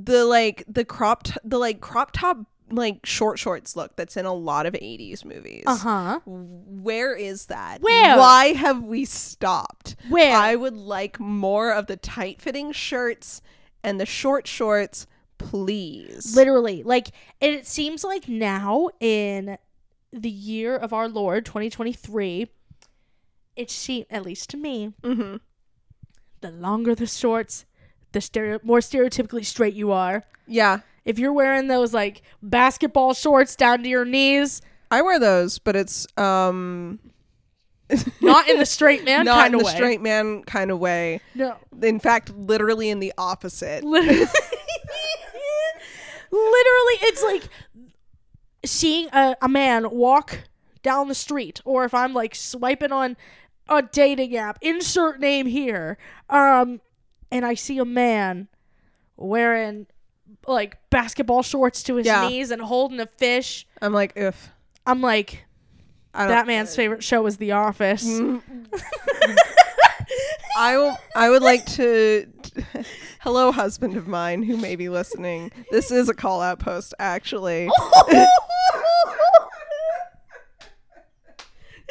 [0.01, 2.39] The like the cropped the like crop top
[2.71, 5.65] like short shorts look that's in a lot of 80s movies.
[5.67, 6.21] Uh huh.
[6.27, 7.81] Where is that?
[7.81, 8.17] Where?
[8.17, 9.97] Why have we stopped?
[10.09, 10.37] Where?
[10.37, 13.43] I would like more of the tight fitting shirts
[13.83, 15.07] and the short shorts,
[15.39, 16.35] please.
[16.35, 17.09] Literally, like,
[17.41, 19.59] it seems like now in
[20.13, 22.49] the year of our Lord 2023,
[23.57, 25.37] it seems at least to me, mm-hmm.
[26.41, 27.65] the longer the shorts,
[28.13, 30.25] the stereo more stereotypically straight you are.
[30.47, 30.81] Yeah.
[31.09, 35.75] If you're wearing those like basketball shorts down to your knees, I wear those, but
[35.75, 37.01] it's um
[38.21, 39.75] not in the straight man not kind in the way.
[39.75, 41.23] straight man kind of way.
[41.35, 41.57] No.
[41.83, 43.85] In fact, literally in the opposite.
[43.85, 44.19] Literally,
[46.31, 47.49] literally, it's like
[48.67, 50.41] seeing a, a man walk
[50.83, 53.17] down the street, or if I'm like swiping on
[53.67, 55.97] a dating app, insert name here,
[56.29, 56.83] um,
[57.31, 58.49] and I see a man
[59.17, 59.87] wearing
[60.47, 62.29] like basketball shorts to his Yeah.
[62.29, 63.67] knees and holding a fish.
[63.83, 64.51] I'm like, if
[64.87, 65.45] I'm like,
[66.15, 68.05] I don't, that man's favorite show is The Office.
[68.07, 68.41] Mm.
[70.57, 72.27] I will, I would like to.
[73.21, 75.53] Hello, husband of mine who may be listening.
[75.71, 77.69] This is a call out post, actually.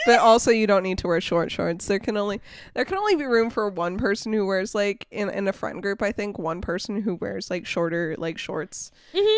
[0.08, 1.86] but also you don't need to wear short shorts.
[1.86, 2.40] There can only
[2.74, 5.82] there can only be room for one person who wears like in in a friend
[5.82, 6.02] group.
[6.02, 8.90] I think one person who wears like shorter like shorts.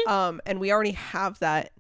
[0.08, 1.72] Um, and we already have that.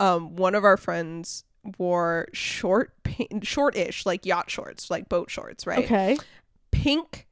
[0.00, 1.44] Um, one of our friends
[1.76, 5.84] wore short, pink, short-ish like yacht shorts, like boat shorts, right?
[5.84, 6.16] okay.
[6.70, 7.26] Pink,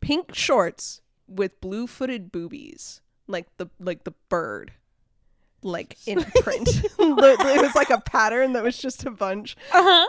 [0.00, 4.74] pink shorts with blue-footed boobies, like the like the bird.
[5.62, 10.06] Like in print, it was like a pattern that was just a bunch Uh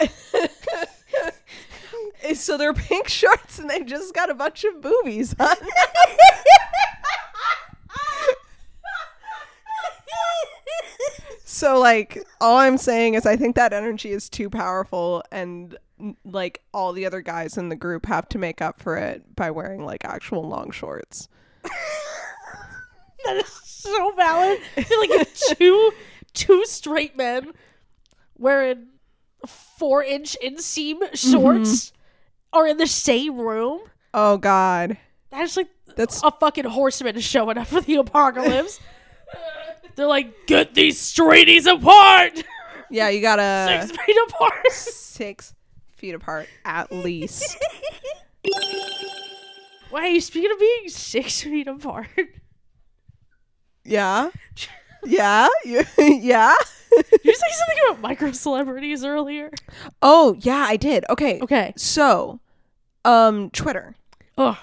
[0.00, 0.08] huh.
[2.34, 5.56] So they're pink shorts and they just got a bunch of boobies on.
[11.44, 15.76] so like all I'm saying is I think that energy is too powerful and
[16.24, 19.50] like all the other guys in the group have to make up for it by
[19.50, 21.28] wearing like actual long shorts.
[23.24, 24.58] That is so valid.
[24.76, 25.92] Like if two
[26.34, 27.52] two straight men
[28.36, 28.88] wearing
[29.46, 32.58] four inch inseam shorts mm-hmm.
[32.58, 33.80] are in the same room,
[34.14, 34.98] Oh god.
[35.30, 38.80] that's like That's a fucking horseman showing up for the apocalypse.
[39.94, 42.42] They're like, get these straighties apart,
[42.90, 44.52] yeah, you got to six feet apart.
[44.70, 45.54] 6
[45.96, 47.56] feet apart at least.
[49.92, 52.08] Wait, speaking of being six feet apart,
[53.84, 54.30] yeah.
[55.04, 55.48] Yeah.
[55.64, 56.54] You- yeah.
[56.96, 59.50] did you say something about micro celebrities earlier?
[60.00, 61.04] Oh, yeah, I did.
[61.10, 61.40] Okay.
[61.40, 61.72] Okay.
[61.76, 62.38] So,
[63.04, 63.96] um Twitter.
[64.38, 64.56] Ugh.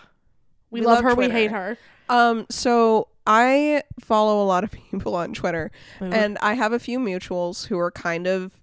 [0.72, 1.14] We, We love, love her.
[1.16, 1.34] Twitter.
[1.34, 1.78] We hate her.
[2.08, 7.00] Um so I follow a lot of people on Twitter and I have a few
[7.00, 8.54] mutuals who are kind of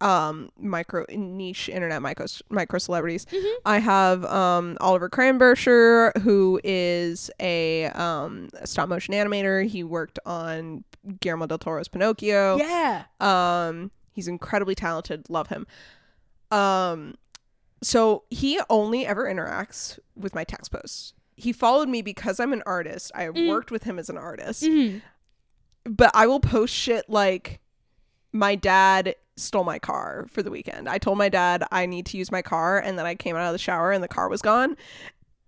[0.00, 3.26] um micro niche internet micro micro celebrities.
[3.26, 3.52] Mhm.
[3.66, 9.66] I have um Oliver Cranbersher who is a um stop motion animator.
[9.66, 10.84] He worked on
[11.20, 12.56] Guillermo del Toro's Pinocchio.
[12.58, 13.04] Yeah.
[13.20, 15.28] Um, he's incredibly talented.
[15.30, 15.66] Love him.
[16.50, 17.14] Um,
[17.82, 21.14] so he only ever interacts with my text posts.
[21.36, 23.10] He followed me because I'm an artist.
[23.14, 23.48] I Mm.
[23.48, 25.00] worked with him as an artist, Mhm.
[25.84, 27.60] but I will post shit like
[28.32, 30.88] my dad stole my car for the weekend.
[30.88, 33.46] I told my dad I need to use my car, and then I came out
[33.46, 34.76] of the shower and the car was gone.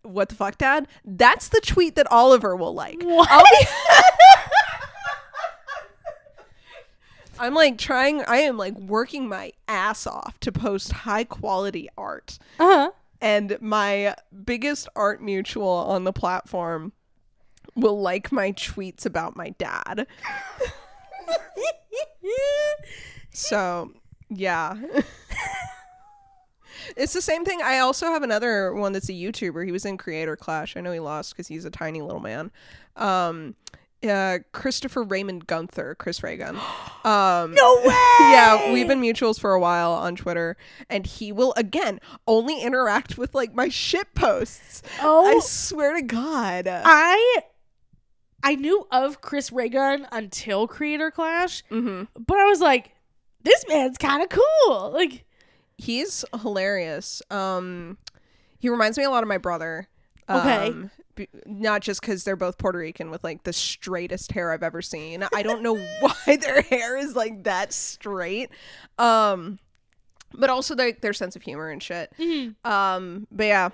[0.02, 0.88] What the fuck, dad?
[1.05, 3.02] That's the tweet that Oliver will like.
[3.02, 3.28] What?
[3.28, 3.66] Be-
[7.38, 12.38] I'm like trying, I am like working my ass off to post high quality art.
[12.59, 12.90] Uh-huh.
[13.20, 16.92] And my biggest art mutual on the platform
[17.74, 20.07] will like my tweets about my dad.
[23.33, 23.92] So,
[24.29, 24.75] yeah.
[26.97, 27.61] it's the same thing.
[27.62, 29.64] I also have another one that's a YouTuber.
[29.64, 30.77] He was in Creator Clash.
[30.77, 32.51] I know he lost because he's a tiny little man.
[32.97, 33.55] Um,
[34.07, 36.59] uh, Christopher Raymond Gunther, Chris Ray Gun.
[37.05, 37.87] Um, No way.
[38.21, 40.57] yeah, we've been mutuals for a while on Twitter,
[40.88, 44.85] and he will again only interact with like my shit posts.
[45.01, 46.68] Oh, I swear to God.
[46.68, 47.40] I
[48.45, 52.92] I knew of Chris Ray Gun until Creator Clash, hmm but I was like,
[53.44, 54.90] this man's kind of cool.
[54.90, 55.24] Like,
[55.78, 57.22] He's hilarious.
[57.31, 57.98] Um,
[58.59, 59.88] he reminds me a lot of my brother.
[60.31, 60.68] Okay.
[60.68, 64.62] Um, b- not just because they're both Puerto Rican with like the straightest hair I've
[64.62, 65.24] ever seen.
[65.35, 68.50] I don't know why their hair is like that straight.
[68.98, 69.59] Um,
[70.35, 72.12] but also their their sense of humor and shit.
[72.18, 72.55] Mhm.
[72.64, 73.68] Um, but yeah,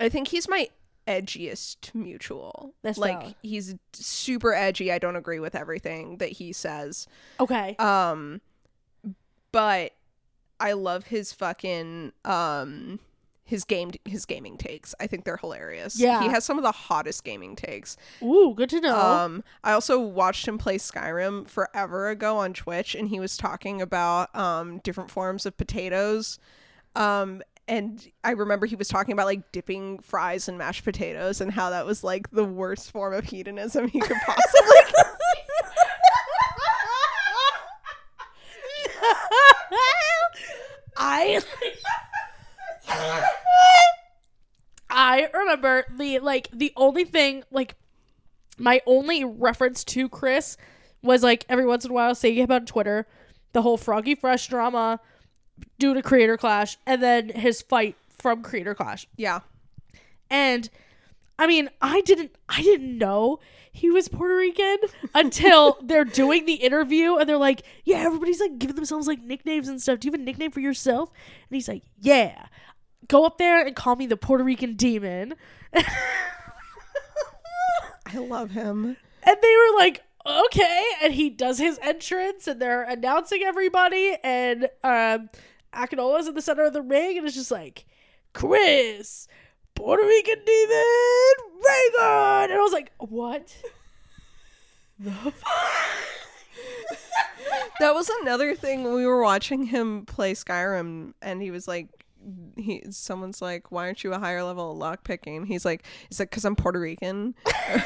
[0.00, 0.68] I think he's my
[1.06, 2.72] edgiest mutual.
[2.82, 3.34] That's like valid.
[3.42, 4.90] he's super edgy.
[4.90, 7.06] I don't agree with everything that he says.
[7.38, 7.76] Okay.
[7.76, 8.40] Um,
[9.54, 9.92] but
[10.58, 12.98] I love his fucking um
[13.44, 14.96] his game his gaming takes.
[14.98, 15.98] I think they're hilarious.
[15.98, 16.20] Yeah.
[16.22, 17.96] he has some of the hottest gaming takes.
[18.20, 18.98] Ooh, good to know.
[18.98, 23.80] Um, I also watched him play Skyrim forever ago on Twitch, and he was talking
[23.80, 26.40] about um different forms of potatoes.
[26.96, 31.52] Um, and I remember he was talking about like dipping fries in mashed potatoes and
[31.52, 34.76] how that was like the worst form of hedonism he could possibly.
[40.96, 41.40] I
[44.90, 45.28] I
[46.22, 47.74] like the only thing like
[48.58, 50.56] my only reference to Chris
[51.02, 53.06] was like every once in a while saying about on Twitter
[53.52, 55.00] the whole Froggy Fresh drama
[55.78, 59.06] due to Creator Clash and then his fight from Creator Clash.
[59.16, 59.40] yeah,
[60.30, 60.68] And
[61.38, 64.78] I mean, I didn't I didn't know he was Puerto Rican
[65.14, 69.68] until they're doing the interview and they're like, "Yeah, everybody's like giving themselves like nicknames
[69.68, 69.98] and stuff.
[69.98, 71.10] Do you have a nickname for yourself?"
[71.48, 72.46] And he's like, "Yeah.
[73.08, 75.34] Go up there and call me the Puerto Rican demon."
[78.06, 78.96] I love him.
[79.22, 80.84] And they were like, okay.
[81.02, 84.16] And he does his entrance and they're announcing everybody.
[84.22, 85.28] And um,
[85.74, 87.86] Akinola's in the center of the ring and it's just like,
[88.32, 89.28] Chris,
[89.74, 90.84] Puerto Rican demon,
[91.66, 92.50] Ray Gun.
[92.50, 93.54] And I was like, what?
[94.98, 95.34] The fuck?
[97.80, 102.03] That was another thing we were watching him play Skyrim, and he was like,
[102.56, 106.20] he someone's like, "Why aren't you a higher level of lock picking?" He's like, "Is
[106.20, 107.34] it because I'm Puerto Rican?"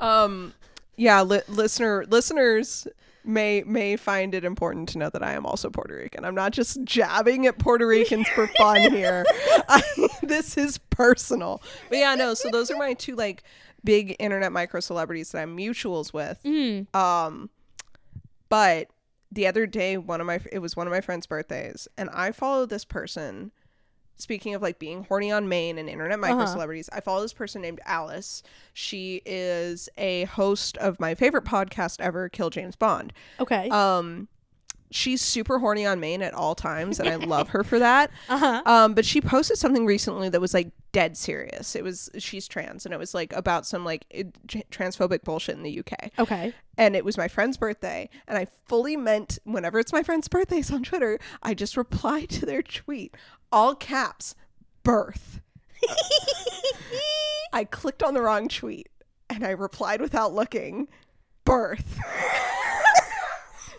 [0.00, 0.54] um,
[0.96, 2.86] yeah, li- listener listeners
[3.24, 6.24] may may find it important to know that I am also Puerto Rican.
[6.24, 9.24] I'm not just jabbing at Puerto Ricans for fun here.
[9.68, 9.82] I,
[10.22, 11.62] this is personal.
[11.88, 12.34] But yeah, no.
[12.34, 13.42] So those are my two like
[13.84, 16.40] big internet micro celebrities that I'm mutuals with.
[16.44, 16.92] Mm.
[16.94, 17.50] Um,
[18.48, 18.88] but
[19.30, 22.32] the other day, one of my it was one of my friend's birthdays, and I
[22.32, 23.52] followed this person.
[24.20, 26.52] Speaking of like being horny on main and internet micro Uh-huh.
[26.52, 28.42] celebrities, I follow this person named Alice.
[28.72, 33.12] She is a host of my favorite podcast ever, Kill James Bond.
[33.38, 33.68] Okay.
[33.68, 34.26] Um,
[34.90, 38.10] she's super horny on main at all times, and I love her for that.
[38.28, 38.62] Uh huh.
[38.66, 41.76] Um, but she posted something recently that was like dead serious.
[41.76, 44.32] It was she's trans, and it was like about some like it,
[44.70, 46.52] transphobic bullshit in the UK Okay.
[46.76, 50.70] and it was my friend's birthday and i fully meant whenever it's my friend's birthdays
[50.72, 53.14] on twitter i just reply to their tweet
[53.52, 54.34] all caps
[54.84, 55.40] birth
[57.52, 58.88] i clicked on the wrong tweet
[59.30, 60.88] and i replied without looking
[61.44, 61.98] birth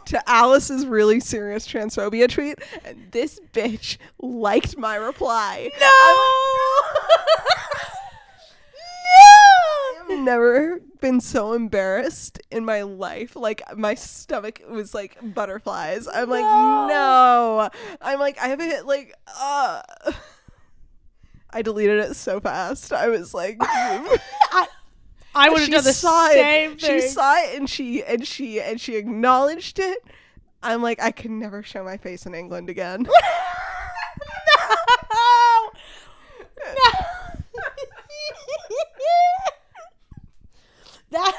[0.09, 5.89] to alice's really serious transphobia tweet and this bitch liked my reply no.
[10.11, 13.35] I've never been so embarrassed in my life.
[13.35, 16.07] Like my stomach was like butterflies.
[16.07, 16.87] I'm like, No.
[16.87, 17.69] no.
[18.01, 19.81] I'm like, I haven't hit like uh
[21.51, 22.93] I deleted it so fast.
[22.93, 24.67] I was like I,
[25.39, 26.82] I would have done the saw same it.
[26.82, 27.02] thing.
[27.02, 30.04] She saw it and she and she and she acknowledged it.
[30.62, 33.04] I'm like, I can never show my face in England again.
[33.04, 33.12] no.
[36.60, 36.65] No.
[41.12, 41.36] that.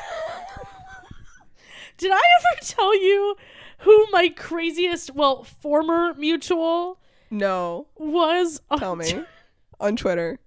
[1.99, 3.37] Did I ever tell you
[3.81, 6.99] who my craziest, well, former mutual
[7.31, 7.87] no.
[7.97, 8.61] was?
[8.71, 9.13] on Tell me.
[9.13, 9.27] Tw-
[9.81, 10.41] On Twitter.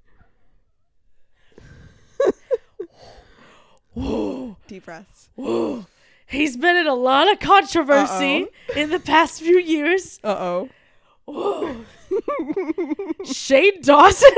[3.93, 5.29] Whoa, Deep breaths.
[5.35, 5.85] whoa.
[6.25, 10.19] He's been in a lot of controversy in the past few years.
[10.23, 10.69] Uh oh.
[11.25, 11.75] Whoa.
[13.25, 14.29] Shane Dawson.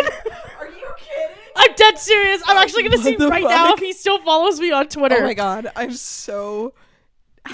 [0.59, 1.35] Are you kidding?
[1.55, 2.41] I'm dead serious.
[2.45, 5.17] I'm actually gonna What see right now if he still follows me on Twitter.
[5.19, 6.73] Oh my god, I'm so.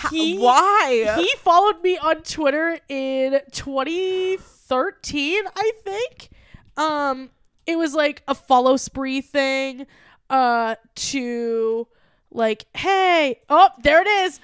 [0.09, 1.15] He- Why?
[1.17, 6.29] He followed me on Twitter in 2013, I think.
[6.77, 7.29] Um,
[7.67, 9.85] it was like a follow spree thing.
[10.31, 11.87] Uh, to
[12.31, 14.39] like, hey, oh, there it is.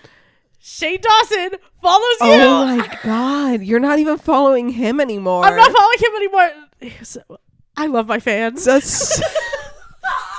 [0.59, 2.27] Shane Dawson follows you.
[2.27, 5.45] oh my god, you're not even following him anymore.
[5.45, 6.51] I'm not following him anymore.
[7.03, 7.21] So,
[7.77, 8.65] I love my fans.
[8.65, 9.21] That's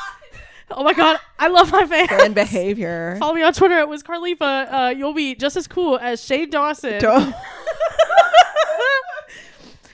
[0.70, 2.10] oh my god, I love my fans.
[2.10, 3.16] fan behavior.
[3.18, 3.78] Follow me on Twitter.
[3.78, 4.72] It was Carlifa.
[4.72, 7.00] Uh, you'll be just as cool as Shane Dawson.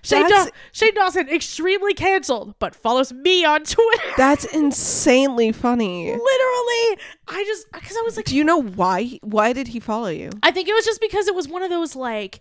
[0.04, 4.02] Shane, Daw- Shane Dawson extremely canceled, but follows me on Twitter.
[4.16, 6.06] That's insanely funny.
[6.06, 9.18] Literally, I just because I was like, Do you know why?
[9.22, 10.30] Why did he follow you?
[10.42, 12.40] I think it was just because it was one of those like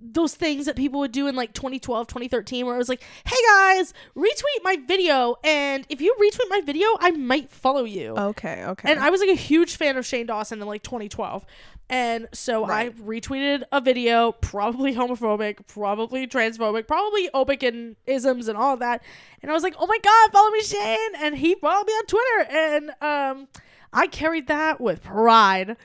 [0.00, 3.36] those things that people would do in like 2012 2013 where it was like hey
[3.48, 8.14] guys retweet my video and if you retweet my video i might follow you.
[8.16, 8.90] Okay, okay.
[8.90, 11.44] and i was like a huge fan of shane dawson in like 2012
[11.90, 12.92] and so Right.
[12.94, 19.02] i retweeted a video probably homophobic probably transphobic probably opic and isms and all that.
[19.42, 21.14] And i was like oh my god follow me shane.
[21.16, 22.50] And he followed me on twitter.
[22.50, 23.48] And um
[23.92, 25.76] i carried that with pride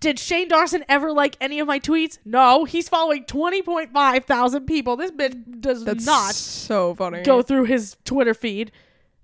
[0.00, 2.18] did Shane Dawson ever like any of my tweets?
[2.24, 4.96] No, he's following 20.5 thousand people.
[4.96, 7.22] This bitch does That's not so funny.
[7.22, 8.72] go through his Twitter feed,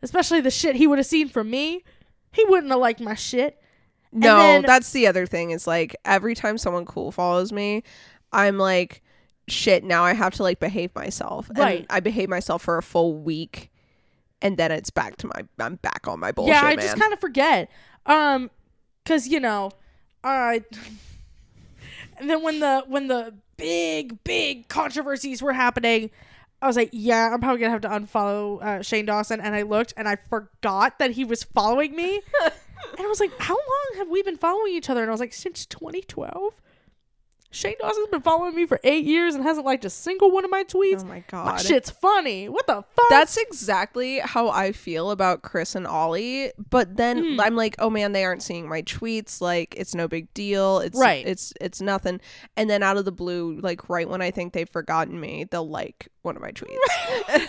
[0.03, 1.85] especially the shit he would have seen from me.
[2.33, 3.61] He wouldn't have liked my shit.
[4.13, 7.83] No, then- that's the other thing is like every time someone cool follows me,
[8.33, 9.03] I'm like,
[9.49, 11.51] shit, now I have to like behave myself.
[11.55, 11.81] Right.
[11.81, 13.71] And I behave myself for a full week
[14.43, 16.81] and then it's back to my I'm back on my bullshit, yeah, I man.
[16.87, 17.71] just kind of forget.
[18.07, 18.51] Um,
[19.05, 19.71] cause you know,
[20.23, 20.65] I.
[22.19, 26.11] and then when the when the big big controversies were happening,
[26.63, 29.41] I was like, yeah, I'm probably gonna have to unfollow uh, Shane Dawson.
[29.41, 32.21] And I looked and I forgot that he was following me.
[32.45, 32.53] and
[32.99, 35.01] I was like, how long have we been following each other?
[35.03, 36.55] And I was like, since 2012.
[37.53, 40.53] Shane Dawson's been following me for eight years and hasn't liked a single one of
[40.53, 41.01] my tweets.
[41.01, 41.61] Oh my my god.
[41.61, 42.49] shit's funny.
[42.49, 43.07] What the fuck?
[43.11, 46.53] That's exactly how I feel about Chris and Ollie.
[46.71, 47.41] But then Hmm.
[47.41, 49.41] I'm like, oh man, they aren't seeing my tweets.
[49.41, 50.79] Like, it's no big deal.
[50.79, 51.27] It's Right.
[51.27, 52.21] It's it's nothing.
[52.57, 55.69] And then out of the blue, like right when I think they've forgotten me, they'll
[55.69, 56.69] like one of my tweets.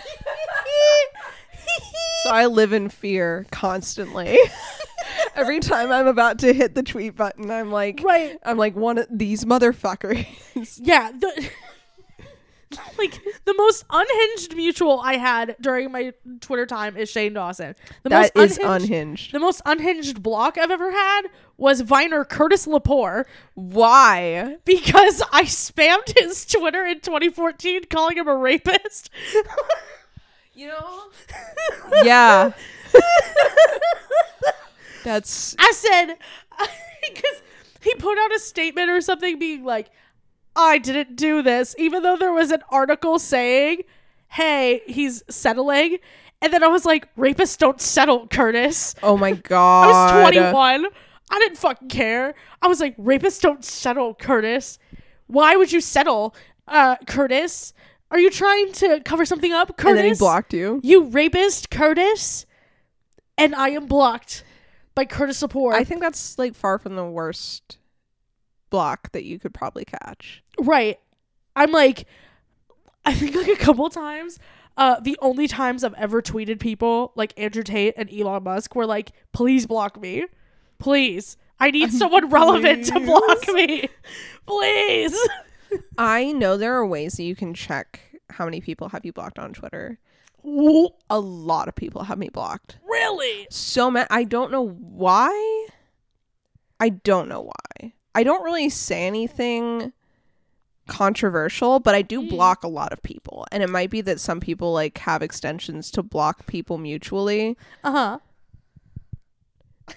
[2.24, 4.36] so I live in fear constantly.
[5.34, 8.38] Every time I'm about to hit the tweet button, I'm like, right.
[8.44, 10.26] I'm like one of these motherfuckers.
[10.82, 11.50] Yeah, the
[12.98, 17.74] like the most unhinged mutual I had during my Twitter time is Shane Dawson.
[18.02, 19.32] The That most is unhinged, unhinged.
[19.32, 21.22] The most unhinged block I've ever had
[21.56, 24.56] was Viner Curtis Lepore Why?
[24.64, 29.10] because I spammed his Twitter in 2014 calling him a rapist.
[30.54, 31.00] You know?
[32.04, 32.52] yeah.
[35.04, 36.16] That's I said
[37.08, 37.42] because
[37.80, 39.90] he put out a statement or something being like,
[40.54, 43.82] "I didn't do this," even though there was an article saying,
[44.28, 45.98] "Hey, he's settling,"
[46.40, 49.84] and then I was like, "Rapists don't settle, Curtis." oh my God.
[49.90, 50.86] I was 21.
[51.30, 52.34] I didn't fucking care.
[52.60, 54.78] I was like, "Rapists don't settle, Curtis.
[55.26, 56.34] Why would you settle,
[56.68, 57.72] uh, Curtis?
[58.10, 60.80] Are you trying to cover something up, Curtis?" And then he blocked you.
[60.82, 62.46] You rapist, Curtis.
[63.38, 64.44] And I am blocked
[64.94, 65.74] by Curtis Lepore.
[65.74, 67.78] I think that's like far from the worst
[68.70, 70.42] block that you could probably catch.
[70.58, 70.98] Right.
[71.54, 72.06] I'm like,
[73.04, 74.38] I think like a couple times.
[74.76, 78.86] Uh, the only times I've ever tweeted people like Andrew Tate and Elon Musk were
[78.86, 80.24] like, "Please block me,
[80.78, 81.36] please.
[81.60, 83.88] I need someone relevant to block me,
[84.46, 85.28] please."
[85.98, 88.00] I know there are ways that you can check
[88.30, 89.98] how many people have you blocked on Twitter.
[90.44, 92.78] Ooh, A lot of people have me blocked.
[92.88, 93.46] really?
[93.50, 94.06] So many.
[94.10, 95.66] I don't know why.
[96.80, 97.92] I don't know why.
[98.14, 99.92] I don't really say anything
[100.88, 102.28] controversial, but I do Mm.
[102.28, 103.46] block a lot of people.
[103.52, 107.56] And it might be that some people like have extensions to block people mutually.
[107.84, 108.18] Uh huh.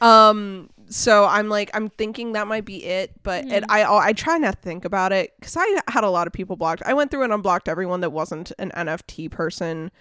[0.01, 4.37] Um so I'm like I'm thinking that might be it, but it, I I try
[4.37, 6.83] not to think about it cuz I had a lot of people blocked.
[6.85, 9.91] I went through and unblocked everyone that wasn't an NFT person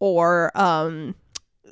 [0.00, 1.14] or um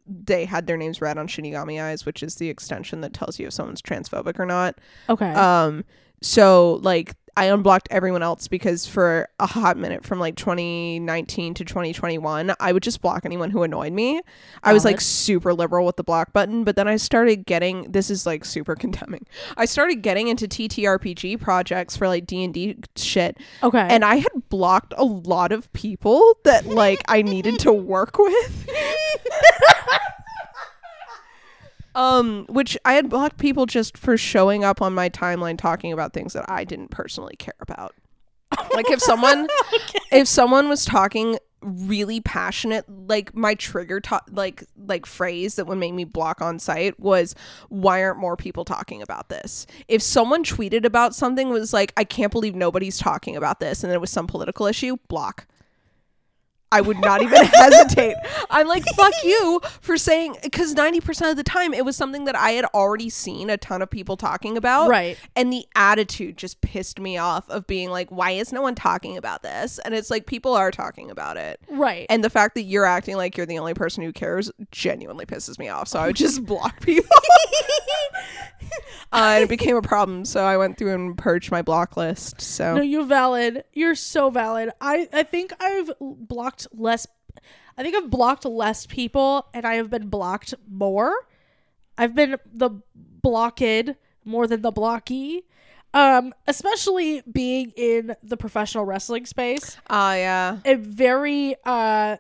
[0.07, 3.49] they had their names read on Shinigami Eyes, which is the extension that tells you
[3.49, 4.79] if someone's transphobic or not.
[5.09, 5.33] Okay.
[5.33, 5.85] Um
[6.23, 11.65] so like I unblocked everyone else because for a hot minute from like 2019 to
[11.65, 14.23] 2021, I would just block anyone who annoyed me.
[14.63, 18.09] I was like super liberal with the block button, but then I started getting this
[18.09, 19.27] is like super condemning.
[19.57, 23.87] I started getting into TTRPG projects for like D&D shit, okay.
[23.91, 28.69] and I had blocked a lot of people that like I needed to work with.
[31.97, 36.13] Um, which I had blocked people just for showing up on my timeline talking about
[36.13, 37.95] things that I didn't personally care about.
[38.73, 39.49] Like if someone
[40.13, 45.79] if someone was talking really passionate like my trigger to- like like phrase that would
[45.79, 47.35] make me block on site was
[47.71, 52.05] why aren't more people talking about this if someone tweeted about something was like i
[52.05, 55.47] can't believe nobody's talking about this and it was some political issue block
[56.73, 58.17] I would not even hesitate.
[58.51, 62.35] I'm like, fuck you for saying, because 90% of the time it was something that
[62.37, 64.89] I had already seen a ton of people talking about.
[64.89, 65.17] Right.
[65.37, 69.17] And the attitude just pissed me off of being like, why is no one talking
[69.17, 69.79] about this?
[69.85, 71.61] And it's like, people are talking about it.
[71.71, 72.07] Right.
[72.11, 75.59] And the fact that you're acting like you're the only person who cares genuinely pisses
[75.59, 75.89] me off.
[75.89, 77.09] So I would just block people.
[79.13, 80.25] uh, and it became a problem.
[80.25, 82.41] So I went through and purged my block list.
[82.41, 83.65] So No, you're valid.
[83.73, 84.71] You're so valid.
[84.81, 87.07] I I think I've blocked less.
[87.79, 91.15] I think I've blocked less people, and I have been blocked more.
[91.99, 92.71] I've been the
[93.23, 93.63] blocked
[94.25, 95.45] more than the blocky.
[95.95, 100.59] Um, especially being in the professional wrestling space, Ah, yeah.
[100.67, 102.17] a very uh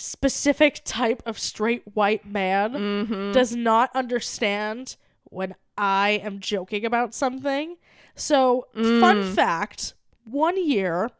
[0.00, 3.32] specific type of straight white man Mm-hmm.
[3.32, 7.76] does not understand when I am joking about something.
[8.14, 9.34] So, fun Mm.
[9.34, 9.94] fact
[10.24, 11.10] one year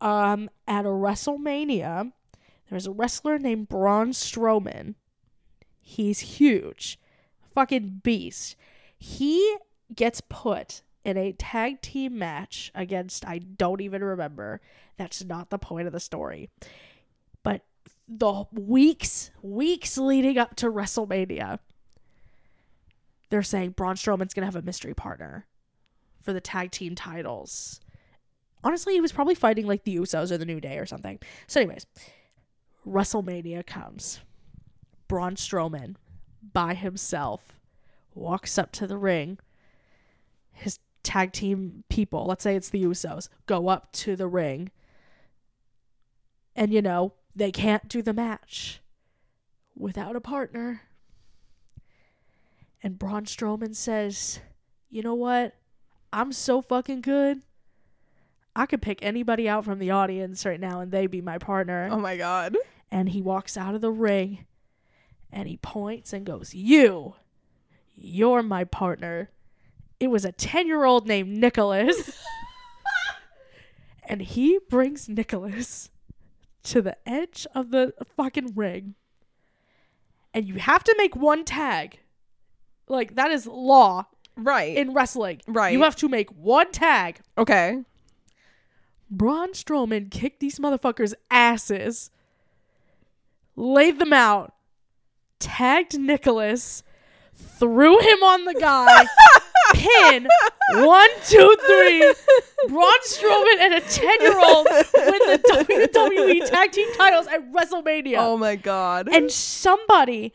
[0.00, 2.12] um, at a WrestleMania,
[2.68, 4.94] there's a wrestler named Braun Strowman.
[5.80, 6.98] He's huge,
[7.54, 8.56] fucking beast.
[8.98, 9.56] He
[9.94, 14.60] gets put in a tag team match against, I don't even remember.
[14.96, 16.50] That's not the point of the story.
[18.08, 21.58] The weeks, weeks leading up to WrestleMania,
[23.30, 25.46] they're saying Braun Strowman's gonna have a mystery partner
[26.22, 27.80] for the tag team titles.
[28.62, 31.18] Honestly, he was probably fighting like the Usos or the New Day or something.
[31.46, 31.86] So, anyways,
[32.86, 34.20] WrestleMania comes.
[35.08, 35.96] Braun Strowman,
[36.52, 37.60] by himself,
[38.14, 39.38] walks up to the ring.
[40.52, 44.70] His tag team people, let's say it's the Usos, go up to the ring.
[46.56, 48.80] And, you know, they can't do the match
[49.76, 50.80] without a partner.
[52.82, 54.40] And Braun Strowman says,
[54.90, 55.54] You know what?
[56.12, 57.42] I'm so fucking good.
[58.54, 61.90] I could pick anybody out from the audience right now and they'd be my partner.
[61.92, 62.56] Oh my God.
[62.90, 64.46] And he walks out of the ring
[65.30, 67.16] and he points and goes, You,
[67.94, 69.30] you're my partner.
[70.00, 72.18] It was a 10 year old named Nicholas.
[74.04, 75.90] and he brings Nicholas
[76.66, 78.94] to the edge of the fucking ring.
[80.34, 82.00] And you have to make one tag.
[82.88, 84.06] Like, that is law
[84.36, 84.76] Right.
[84.76, 85.40] in wrestling.
[85.46, 85.72] Right.
[85.72, 87.20] You have to make one tag.
[87.38, 87.82] okay.
[89.08, 92.10] Braun Strowman kicked these motherfuckers' asses,
[93.54, 94.52] laid them out,
[95.38, 96.82] tagged Nicholas,
[97.34, 99.06] threw him on the guy,
[99.74, 100.28] pin,
[100.70, 102.14] one, two, three.
[102.68, 108.16] Braun Strowman and a 10 year old win the WWE Tag Team titles at WrestleMania.
[108.18, 109.08] Oh my God.
[109.12, 110.32] And somebody,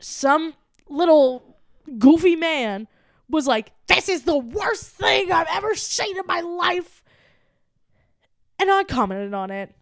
[0.00, 0.54] some
[0.88, 1.58] little
[1.98, 2.88] goofy man,
[3.28, 7.02] was like, This is the worst thing I've ever seen in my life.
[8.58, 9.74] And I commented on it.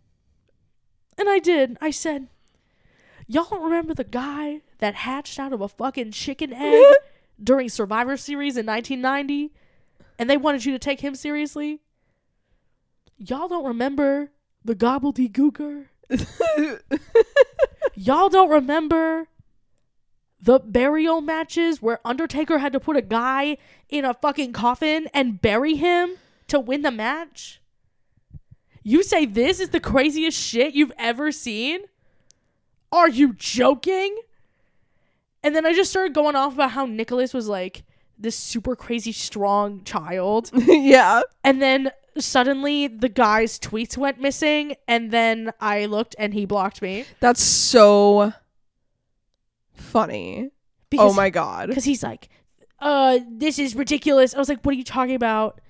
[1.19, 1.79] And I did.
[1.81, 2.29] I said,
[3.27, 6.85] Y'all remember the guy that hatched out of a fucking chicken egg
[7.43, 9.53] during Survivor Series in 1990?
[10.19, 11.81] And they wanted you to take him seriously?
[13.19, 14.31] Y'all don't remember
[14.65, 15.87] the Gobbledy Gooker?
[17.95, 19.29] Y'all don't remember
[20.41, 23.57] the burial matches where Undertaker had to put a guy
[23.89, 26.17] in a fucking coffin and bury him
[26.49, 27.61] to win the match?
[28.83, 31.81] You say this is the craziest shit you've ever seen?
[32.93, 34.17] Are you joking?
[35.47, 37.85] And then I just started going off about how Nicholas was like
[38.19, 40.51] this super crazy strong child.
[40.67, 41.23] yeah.
[41.45, 46.83] And then suddenly the guy's tweets went missing and then I looked and he blocked
[46.83, 47.05] me.
[47.21, 48.33] That's so
[49.73, 50.51] funny.
[50.91, 51.69] Because oh my God.
[51.69, 52.29] because he's like,
[52.81, 54.35] uh, this is ridiculous.
[54.35, 55.61] I was like, what are you talking about?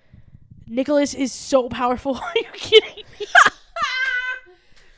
[0.67, 2.17] Nicholas is so powerful.
[2.23, 3.27] are you kidding me?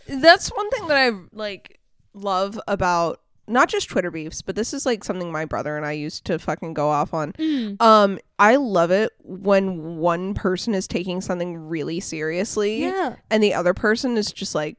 [0.20, 1.80] That's one thing that I like
[2.14, 5.92] love about not just Twitter beefs, but this is like something my brother and I
[5.92, 7.32] used to fucking go off on.
[7.80, 13.16] Um, I love it when one person is taking something really seriously Yeah.
[13.30, 14.76] and the other person is just like,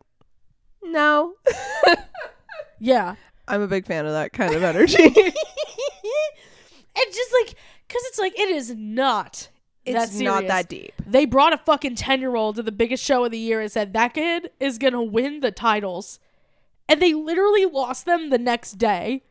[0.83, 1.33] no.
[2.79, 3.15] Yeah.
[3.47, 5.03] I'm a big fan of that kind of energy.
[5.03, 5.35] and just
[7.41, 7.55] like,
[7.87, 9.49] because it's like, it is not
[9.85, 10.93] that not that deep.
[11.05, 13.71] They brought a fucking 10 year old to the biggest show of the year and
[13.71, 16.19] said, that kid is going to win the titles.
[16.89, 19.23] And they literally lost them the next day.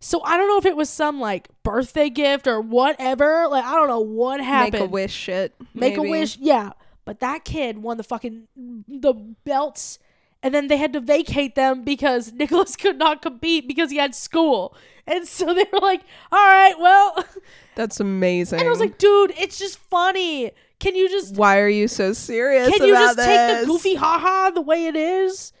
[0.00, 3.46] So I don't know if it was some like birthday gift or whatever.
[3.48, 4.72] Like, I don't know what happened.
[4.72, 5.54] Make a wish shit.
[5.74, 6.72] Make a wish, yeah.
[7.04, 9.12] But that kid won the fucking the
[9.44, 9.98] belts,
[10.42, 14.14] and then they had to vacate them because Nicholas could not compete because he had
[14.14, 14.74] school,
[15.06, 16.02] and so they were like,
[16.32, 17.24] "All right, well,"
[17.74, 18.60] That's amazing.
[18.60, 22.14] and I was like, "Dude, it's just funny." Can you just Why are you so
[22.14, 25.52] serious can you just take the goofy haha the way it is?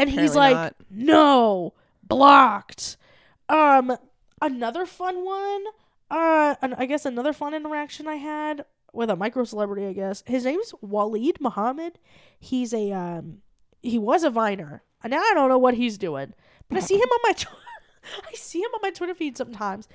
[0.00, 0.74] And he's Apparently like, not.
[0.90, 2.96] no, blocked.
[3.48, 3.96] Um,
[4.40, 5.64] another fun one.
[6.10, 9.86] Uh, and I guess another fun interaction I had with a micro celebrity.
[9.86, 11.98] I guess his name's Waleed Muhammad.
[12.38, 13.42] He's a um,
[13.82, 14.82] he was a Viner.
[15.02, 16.34] And now I don't know what he's doing,
[16.68, 17.46] but I see him on my, tw-
[18.28, 19.88] I see him on my Twitter feed sometimes.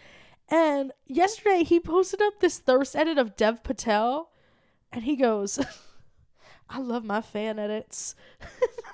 [0.49, 4.32] And yesterday he posted up this thirst edit of Dev Patel,
[4.91, 5.60] and he goes,
[6.70, 8.16] "I love my fan edits."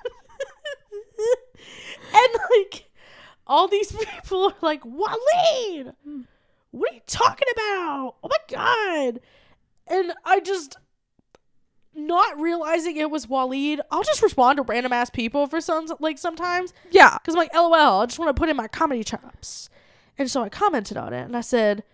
[2.14, 2.88] and like
[3.46, 3.92] all these
[4.22, 5.94] people are like, Waleed,
[6.70, 8.16] what are you talking about?
[8.22, 9.20] Oh my god.
[9.86, 10.76] And I just
[11.94, 16.18] not realizing it was Waleed, I'll just respond to random ass people for some like
[16.18, 16.72] sometimes.
[16.90, 17.18] Yeah.
[17.18, 19.68] Because I'm like, LOL, I just want to put in my comedy chops.
[20.18, 21.84] And so I commented on it and I said,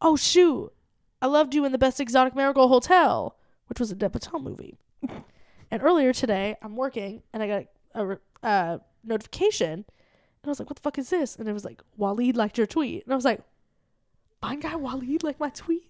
[0.00, 0.72] Oh shoot,
[1.20, 3.36] I loved you in the best exotic marigold hotel,
[3.68, 4.78] which was a Dev Patel movie.
[5.70, 9.72] and earlier today, I'm working and I got a re- uh, notification
[10.42, 11.36] and I was like, What the fuck is this?
[11.36, 13.04] And it was like, Waleed liked your tweet.
[13.04, 13.40] And I was like,
[14.40, 15.88] Fine guy Waleed liked my tweet?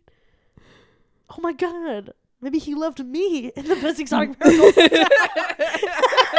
[1.31, 2.13] Oh my god.
[2.41, 4.73] Maybe he loved me in the best exotic hotel.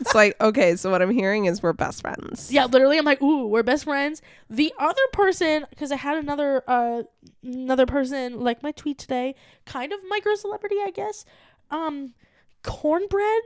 [0.00, 2.52] It's like, okay, so what I'm hearing is we're best friends.
[2.52, 4.22] Yeah, literally, I'm like, ooh, we're best friends.
[4.48, 7.02] The other person, because I had another, uh,
[7.42, 9.34] another person like my tweet today,
[9.66, 11.24] kind of micro celebrity, I guess.
[11.70, 12.14] Um,
[12.62, 13.42] cornbread.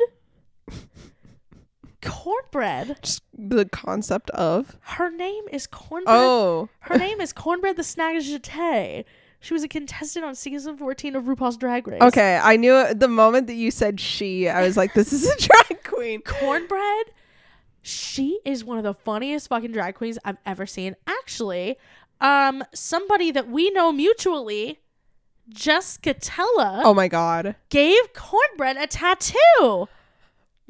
[2.02, 2.98] Cornbread.
[3.02, 4.76] Just the concept of.
[4.82, 6.14] Her name is cornbread.
[6.16, 6.68] Oh.
[6.80, 9.04] Her name is cornbread the Snatch Jeté.
[9.40, 12.00] She was a contestant on season 14 of RuPaul's Drag Race.
[12.02, 15.26] Okay, I knew it, the moment that you said she, I was like, this is
[15.28, 15.36] a
[15.68, 16.20] drag queen.
[16.22, 17.06] cornbread
[17.84, 21.76] she is one of the funniest fucking drag queens i've ever seen actually
[22.20, 24.78] um somebody that we know mutually
[25.48, 27.56] jessica tella Oh my god.
[27.70, 29.88] gave cornbread a tattoo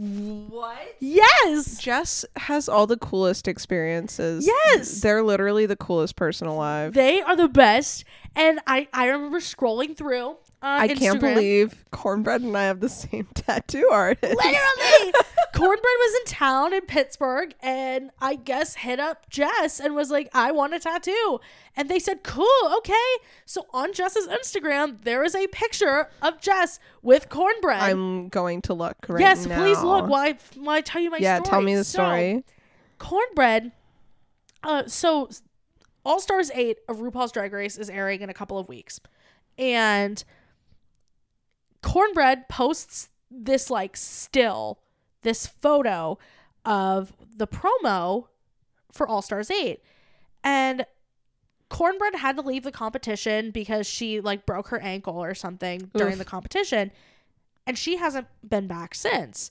[0.03, 0.97] What?
[0.99, 4.45] yes Jess has all the coolest experiences.
[4.47, 5.01] Yes.
[5.01, 6.95] They're literally the coolest person alive.
[6.95, 12.57] they are the best and i i remember scrolling through I can't believe Cornbread and
[12.57, 14.23] I have the same tattoo artist.
[14.37, 15.13] Literally,
[15.55, 20.29] Cornbread was in town in Pittsburgh, and I guess hit up Jess and was like,
[20.33, 21.41] "I want a tattoo,"
[21.77, 22.47] and they said, "Cool,
[22.79, 22.93] okay."
[23.45, 27.83] So on Jess's Instagram, there is a picture of Jess with Cornbread.
[27.83, 29.59] I'm going to look right yes, now.
[29.61, 30.07] please look.
[30.09, 31.25] While I, while I tell you my story.
[31.25, 31.51] yeah, story.
[31.51, 32.45] tell me the So, story.
[32.99, 33.73] Cornbread.
[34.63, 35.29] Uh, so
[36.05, 39.01] All Stars Eight of RuPaul's Drag Race is airing in a couple of weeks,
[39.59, 40.23] and
[41.83, 44.79] Cornbread posts this like still,
[45.23, 46.19] this photo
[46.65, 48.27] of the promo
[48.93, 49.83] for All Stars 8.
[50.45, 50.87] And
[51.69, 56.15] Cornbread had to leave the competition because she like broke her ankle or something during
[56.15, 56.19] Oof.
[56.19, 56.93] the competition.
[57.67, 59.51] And she hasn't been back since.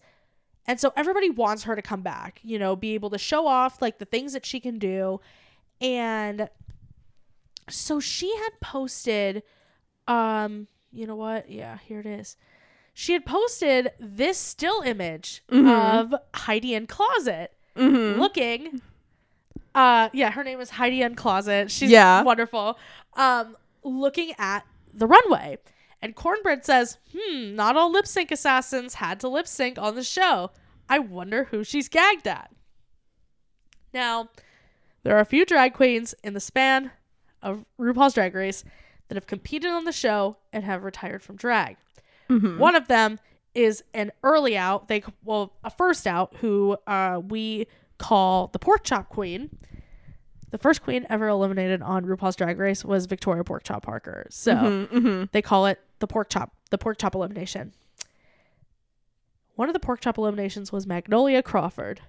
[0.68, 3.82] And so everybody wants her to come back, you know, be able to show off
[3.82, 5.20] like the things that she can do.
[5.80, 6.50] And
[7.70, 9.44] so she had posted
[10.08, 11.50] um you know what?
[11.50, 12.38] Yeah, here it is.
[12.94, 18.20] She had posted this still image of Heidi N Closet Mm-hmm.
[18.20, 18.82] looking
[19.74, 21.72] uh yeah, her name is Heidi N Closet.
[21.72, 22.22] She's Yeah.
[22.24, 22.78] wonderful.
[23.14, 25.58] Um looking at the runway.
[26.02, 30.04] And Cornbread says, "Hmm, not all lip sync assassins had to lip sync on the
[30.04, 30.52] show.
[30.90, 32.52] I wonder who she's gagged at."
[33.94, 34.30] Now,
[35.04, 36.92] there are a few drag queens in the span
[37.42, 38.64] of RuPaul's Drag Race
[39.12, 41.76] that have competed on the show and have retired from drag.
[42.30, 43.20] One of them
[43.54, 48.86] is an early out, they well, a first out who uh, we call the pork
[48.86, 49.50] chop queen.
[50.52, 54.28] The first queen ever eliminated on RuPaul's Drag Race was Victoria Pork Chop Parker.
[54.30, 55.24] So Mm-hmm.
[55.34, 57.74] they call it the pork chop, the pork chop elimination.
[59.56, 62.00] One of the pork chop eliminations was Magnolia Crawford.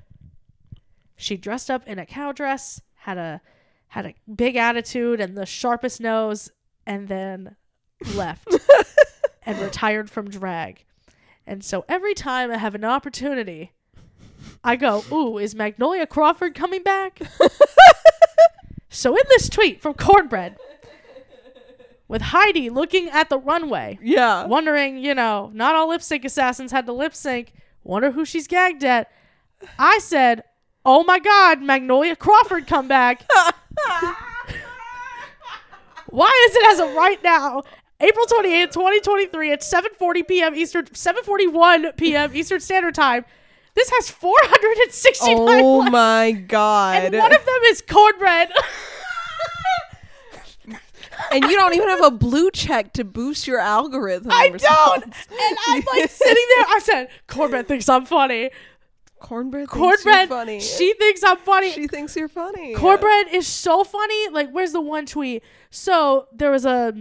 [1.16, 3.40] She dressed up in a cow dress, had a
[3.88, 6.50] had a big attitude and the sharpest nose,
[6.86, 7.56] and then
[8.14, 8.48] left
[9.46, 10.84] and retired from drag.
[11.46, 13.72] And so every time I have an opportunity,
[14.64, 17.20] I go, "Ooh, is Magnolia Crawford coming back?"
[18.88, 20.56] so in this tweet from Cornbread,
[22.08, 24.44] with Heidi looking at the runway, Yeah.
[24.46, 27.52] wondering, you know, not all lip sync assassins had to lip sync.
[27.84, 29.10] Wonder who she's gagged at.
[29.78, 30.44] I said,
[30.84, 33.24] "Oh my God, Magnolia Crawford come back."
[36.12, 37.62] Why is it as of right now,
[37.98, 40.54] April 28th, 2023 at 7:40 p.m.
[40.54, 42.30] Eastern 7:41 p.m.
[42.36, 43.24] Eastern Standard Time?
[43.74, 47.04] This has 469 Oh likes, my god.
[47.04, 48.50] and one of them is cornbread.
[51.32, 54.30] and you don't even have a blue check to boost your algorithm.
[54.30, 55.04] I don't.
[55.04, 56.64] And I'm like sitting there.
[56.68, 58.50] I said, Cornbread thinks I'm funny.
[59.22, 59.68] Cornbread.
[59.68, 60.60] Cornbread, funny.
[60.60, 61.70] she thinks I'm funny.
[61.72, 62.74] she thinks you're funny.
[62.74, 64.28] Cornbread is so funny.
[64.30, 65.42] Like, where's the one tweet?
[65.70, 66.92] So there was a,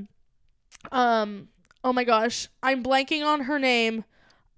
[0.91, 1.47] um,
[1.83, 4.03] oh my gosh, I'm blanking on her name.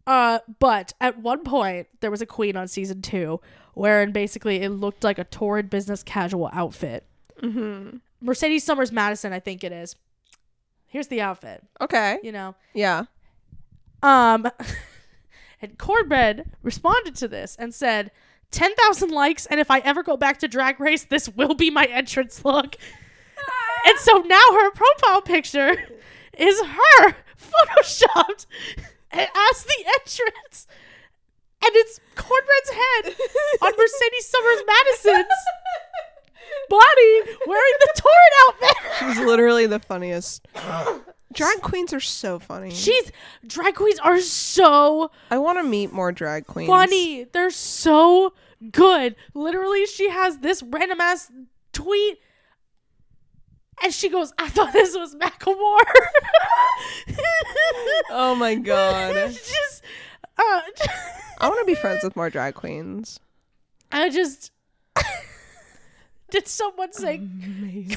[0.05, 3.39] Uh, but at one point there was a queen on season two,
[3.74, 7.05] wherein basically it looked like a torrid business casual outfit.
[7.41, 7.97] Mm-hmm.
[8.22, 9.95] Mercedes Summers Madison, I think it is.
[10.88, 11.64] Here's the outfit.
[11.82, 12.20] Okay.
[12.24, 13.05] You know, Yeah.
[14.03, 14.47] um,
[15.64, 18.11] and Cornbread responded to this and said,
[18.51, 21.86] 10,000 likes, and if I ever go back to Drag Race, this will be my
[21.86, 22.76] entrance look.
[23.88, 25.72] and so now her profile picture
[26.38, 28.45] is her photoshopped
[29.11, 30.68] as the entrance.
[31.66, 33.16] And it's Cornbread's head
[33.61, 35.26] on Mercedes Summers Madison's
[36.70, 38.78] body wearing the torrid outfit.
[38.99, 40.47] She's literally the funniest.
[41.34, 42.70] Drag queens are so funny.
[42.70, 43.12] She's
[43.47, 46.68] drag queens are so I want to meet more drag queens.
[46.70, 47.24] funny.
[47.24, 48.34] They're so
[48.72, 49.16] good.
[49.34, 51.32] Literally, she has this random ass
[51.72, 52.20] tweet.
[53.84, 55.80] And she goes, I thought this was Macklemore.
[58.16, 59.14] Oh my god.
[59.32, 59.84] just,
[60.38, 60.62] uh,
[61.39, 63.20] I want to be friends with more drag queens.
[63.91, 64.51] I just.
[66.34, 67.21] Did someone say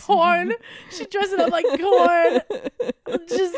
[0.02, 0.52] corn?
[0.90, 2.40] She dressed it up like corn.
[3.28, 3.56] Just.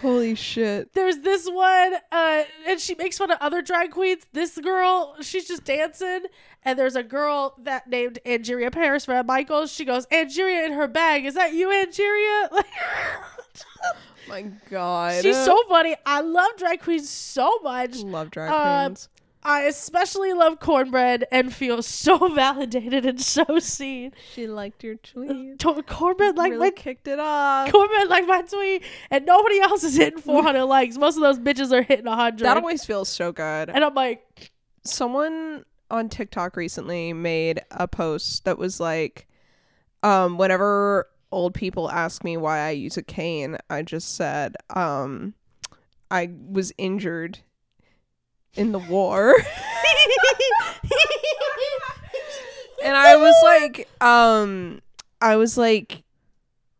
[0.00, 0.94] Holy shit.
[0.94, 4.24] There's this one, uh, and she makes fun of other drag queens.
[4.32, 6.22] This girl, she's just dancing,
[6.64, 9.72] and there's a girl that named Angeria Paris VanMichaels.
[9.72, 11.24] She goes, Angeria in her bag.
[11.26, 12.48] Is that you, Angeria?
[14.28, 15.20] Like, My god.
[15.22, 15.94] she's so funny.
[16.06, 17.98] I love drag queens so much.
[17.98, 19.08] love drag Uh, queens.
[19.44, 24.12] I especially love cornbread and feel so validated and so seen.
[24.34, 25.58] She liked your tweet.
[25.58, 27.70] To- cornbread like really my kicked it off.
[27.72, 30.96] cornbread like my tweet, and nobody else is hitting 400 likes.
[30.96, 32.44] Most of those bitches are hitting 100.
[32.44, 33.68] That always feels so good.
[33.70, 34.52] and I'm like,
[34.84, 39.26] someone on TikTok recently made a post that was like,
[40.02, 45.34] um, whenever old people ask me why I use a cane, I just said, um,
[46.10, 47.40] I was injured
[48.54, 49.34] in the war.
[52.84, 54.80] and I was like, um,
[55.20, 56.02] I was like,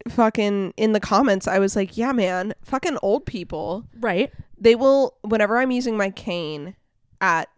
[0.09, 4.33] fucking in the comments, I was like, yeah, man, fucking old people right.
[4.59, 6.75] they will whenever i'm using my cane
[7.21, 7.49] at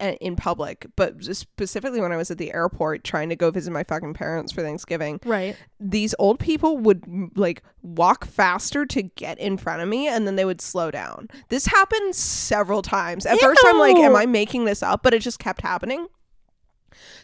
[0.00, 3.84] in public but specifically when i was at the airport trying to go visit my
[3.84, 5.56] fucking parents for thanksgiving Right.
[5.78, 7.04] these old people would
[7.36, 11.28] like walk faster to get in front of me and then they would slow down.
[11.48, 13.24] This happened several times.
[13.26, 15.02] At first i'm like am i making this up?
[15.02, 16.06] But it just kept happening.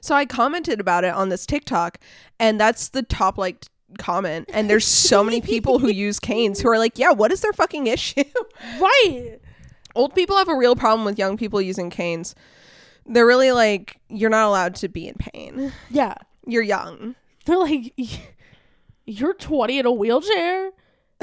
[0.00, 1.98] So i commented about it on this tiktok
[2.38, 3.66] and that's the top like
[3.98, 4.48] comment.
[4.52, 7.52] And there's so many people who use canes who are like yeah what is their
[7.52, 8.24] fucking issue?
[8.80, 9.38] Right.
[9.94, 12.34] old people have a real problem with young people using canes.
[13.06, 15.72] They're really like, you're not allowed to be in pain.
[15.90, 16.14] Yeah.
[16.46, 17.14] You're young.
[17.44, 17.94] They're like,
[19.06, 20.70] you're 20 in a wheelchair.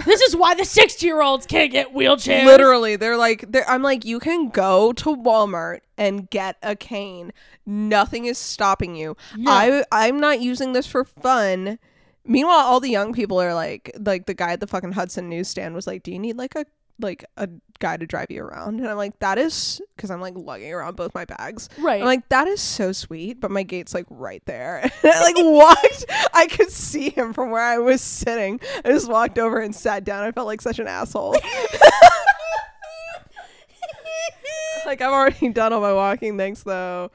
[0.05, 2.45] This is why the 60 year olds can't get wheelchairs.
[2.45, 7.31] Literally, they're like, they're, I'm like, you can go to Walmart and get a cane.
[7.65, 9.15] Nothing is stopping you.
[9.37, 9.51] No.
[9.51, 11.77] I, I'm not using this for fun.
[12.25, 15.75] Meanwhile, all the young people are like, like the guy at the fucking Hudson newsstand
[15.75, 16.65] was like, do you need like a
[16.99, 17.49] like a
[17.83, 18.79] guy to drive you around?
[18.79, 21.67] And I'm like, that is because I'm like lugging around both my bags.
[21.77, 21.99] Right.
[21.99, 24.89] I'm like, that is so sweet, but my gate's like right there.
[25.03, 28.61] And I like walked, I could see him from where I was sitting.
[28.85, 30.23] I just walked over and sat down.
[30.23, 31.33] I felt like such an asshole.
[34.85, 37.11] like I've already done all my walking, thanks though.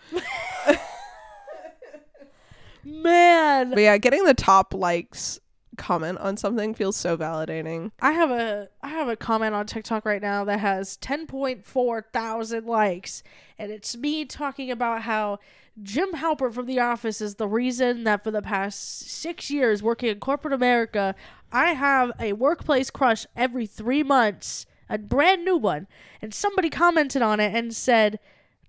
[2.84, 3.70] Man.
[3.70, 5.40] But yeah, getting the top likes
[5.78, 7.92] comment on something feels so validating.
[8.00, 12.66] I have a I have a comment on TikTok right now that has 10.4 thousand
[12.66, 13.22] likes,
[13.58, 15.38] and it's me talking about how
[15.82, 20.10] Jim Halpert from The Office is the reason that for the past six years working
[20.10, 21.14] in corporate America,
[21.52, 25.86] I have a workplace crush every three months, a brand new one.
[26.20, 28.18] And somebody commented on it and said,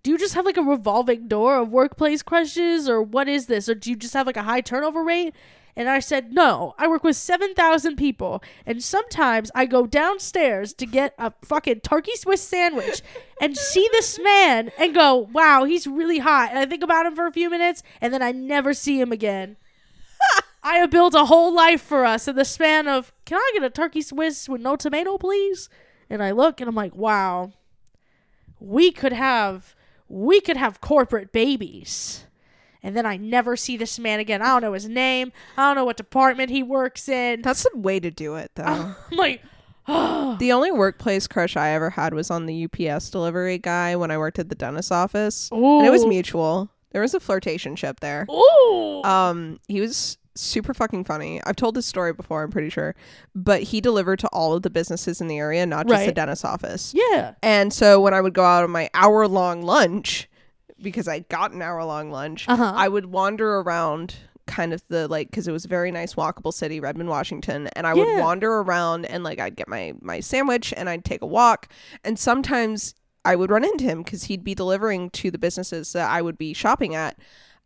[0.04, 3.68] do you just have like a revolving door of workplace crushes or what is this
[3.68, 5.34] or do you just have like a high turnover rate
[5.80, 10.86] and i said no i work with 7000 people and sometimes i go downstairs to
[10.86, 13.02] get a fucking turkey swiss sandwich
[13.42, 16.50] and see this man and go wow he's really hot.
[16.50, 19.12] And i think about him for a few minutes and then i never see him
[19.12, 19.56] again.
[20.62, 23.64] I have built a whole life for us in the span of can i get
[23.64, 25.70] a turkey swiss with no tomato please?
[26.10, 27.54] And i look and i'm like wow
[28.60, 29.76] we could have
[30.10, 32.26] we could have corporate babies
[32.84, 34.42] and then I never see this man again.
[34.42, 35.32] I don't know his name.
[35.58, 37.42] I don't know what department he works in.
[37.42, 38.64] That's the way to do it, though.
[39.12, 39.42] I'm like,
[39.88, 44.12] oh, the only workplace crush I ever had was on the UPS delivery guy when
[44.12, 45.50] I worked at the dentist office.
[45.52, 46.70] And it was mutual.
[46.92, 48.26] There was a flirtation ship there.
[48.32, 49.04] Ooh.
[49.04, 51.42] Um, he was super fucking funny.
[51.46, 52.96] I've told this story before, I'm pretty sure.
[53.36, 56.16] But he delivered to all of the businesses in the area, not just the Right.
[56.16, 56.94] dentist office.
[56.96, 57.34] yeah.
[57.44, 60.29] And so when I would go out on my hour long lunch,
[60.82, 62.74] because I got an hour long lunch, Uh-huh.
[62.76, 64.16] I would wander around
[64.48, 67.86] kind of the like because it was a very nice walkable city redmond washington and
[67.86, 71.26] i would wander around and like i'd get my my sandwich and i'd take a
[71.28, 71.68] walk.
[72.04, 76.10] And sometimes i would run into him because he'd be delivering to the businesses that
[76.10, 77.16] i would be shopping at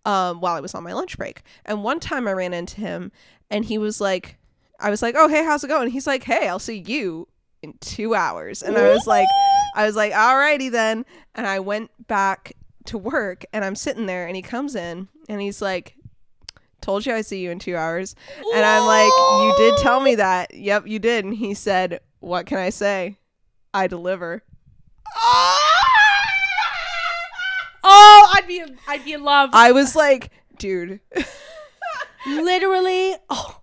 [0.04, 1.44] um, while i was on my lunch break.
[1.64, 3.14] And one time i ran into him
[3.50, 4.38] and he was like
[4.82, 5.90] i was like oh hey how's it going?
[5.90, 7.30] He's like hey i'll see you
[7.62, 8.62] in two hours.
[8.62, 9.28] And i was like
[9.76, 11.04] I was like, alrighty then.
[11.34, 12.52] And I went back
[12.86, 15.96] to work and I'm sitting there and he comes in and he's like,
[16.82, 18.14] Told you I see you in two hours.
[18.54, 20.54] And I'm like, You did tell me that.
[20.54, 21.24] Yep, you did.
[21.24, 23.18] And he said, What can I say?
[23.74, 24.44] I deliver.
[27.84, 29.50] Oh, I'd be in, I'd be in love.
[29.54, 31.00] I was like, dude.
[32.28, 33.16] Literally.
[33.30, 33.60] Oh.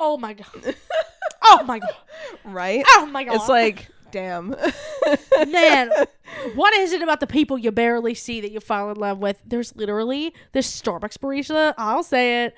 [0.00, 0.74] Oh my god.
[1.42, 1.94] Oh my god.
[2.44, 2.84] right?
[2.90, 3.34] Oh my god.
[3.34, 4.54] It's like, damn.
[5.48, 5.90] man,
[6.54, 9.40] what is it about the people you barely see that you fall in love with?
[9.46, 11.74] There's literally this Starbucks barista.
[11.78, 12.56] I'll say it.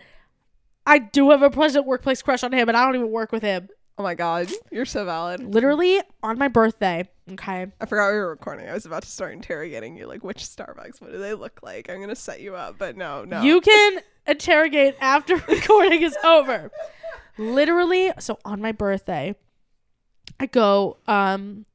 [0.86, 3.42] I do have a pleasant workplace crush on him, and I don't even work with
[3.42, 3.68] him.
[3.98, 4.50] oh my god.
[4.70, 5.42] You're so valid.
[5.42, 7.08] Literally on my birthday.
[7.32, 7.66] Okay.
[7.80, 8.68] I forgot we were recording.
[8.68, 11.00] I was about to start interrogating you, like which Starbucks.
[11.00, 11.88] What do they look like?
[11.88, 13.42] I'm gonna set you up, but no, no.
[13.42, 16.70] You can interrogate after recording is over.
[17.38, 19.36] Literally, so on my birthday,
[20.40, 21.66] I go um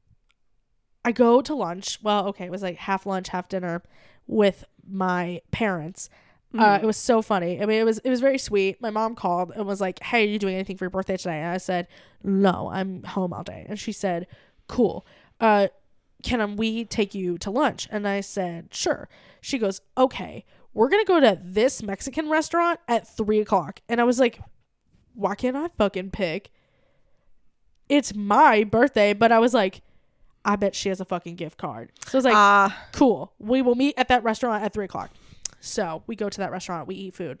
[1.04, 2.00] I go to lunch.
[2.02, 3.82] Well, okay, it was like half lunch, half dinner
[4.26, 6.10] with my parents.
[6.58, 7.62] Uh, it was so funny.
[7.62, 8.80] I mean, it was it was very sweet.
[8.80, 11.38] My mom called and was like, "Hey, are you doing anything for your birthday today?"
[11.38, 11.86] And I said,
[12.24, 14.26] "No, I'm home all day." And she said,
[14.66, 15.06] "Cool.
[15.38, 15.68] Uh,
[16.22, 19.08] can um, we take you to lunch?" And I said, "Sure."
[19.42, 24.04] She goes, "Okay, we're gonna go to this Mexican restaurant at three o'clock." And I
[24.04, 24.40] was like,
[25.14, 26.50] "Why can't I fucking pick?"
[27.88, 29.82] It's my birthday, but I was like,
[30.44, 33.32] "I bet she has a fucking gift card." So I was like, Ah, cool.
[33.38, 35.10] We will meet at that restaurant at three o'clock.
[35.60, 37.38] So we go to that restaurant, we eat food.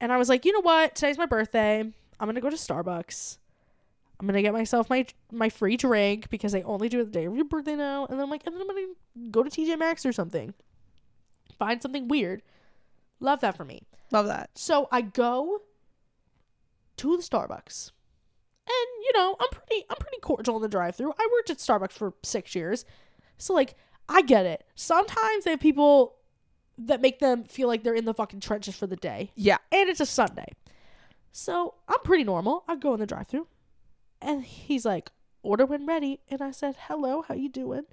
[0.00, 0.94] And I was like, you know what?
[0.94, 1.80] Today's my birthday.
[1.80, 3.38] I'm gonna go to Starbucks.
[4.18, 7.24] I'm gonna get myself my my free drink because they only do it the day
[7.26, 8.06] of your birthday now.
[8.06, 10.54] And then I'm like, and then I'm gonna go to TJ Maxx or something.
[11.58, 12.42] Find something weird.
[13.18, 13.82] Love that for me.
[14.12, 14.50] love that.
[14.54, 15.62] So I go
[16.96, 17.92] to the Starbucks.
[18.72, 21.12] And you know, I'm pretty I'm pretty cordial in the drive-through.
[21.18, 22.84] I worked at Starbucks for 6 years.
[23.36, 23.74] So like
[24.08, 24.64] I get it.
[24.74, 26.16] Sometimes they have people
[26.78, 29.32] that make them feel like they're in the fucking trenches for the day.
[29.34, 29.58] Yeah.
[29.72, 30.52] And it's a Sunday.
[31.32, 32.64] So I'm pretty normal.
[32.68, 33.48] I go in the drive-through.
[34.22, 35.10] And he's like,
[35.42, 37.86] "Order when ready." And I said, "Hello, how you doing?"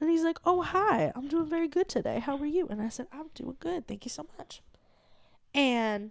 [0.00, 1.12] And he's like, "Oh, hi.
[1.14, 2.18] I'm doing very good today.
[2.18, 3.86] How are you?" And I said, "I'm doing good.
[3.86, 4.62] Thank you so much."
[5.54, 6.10] And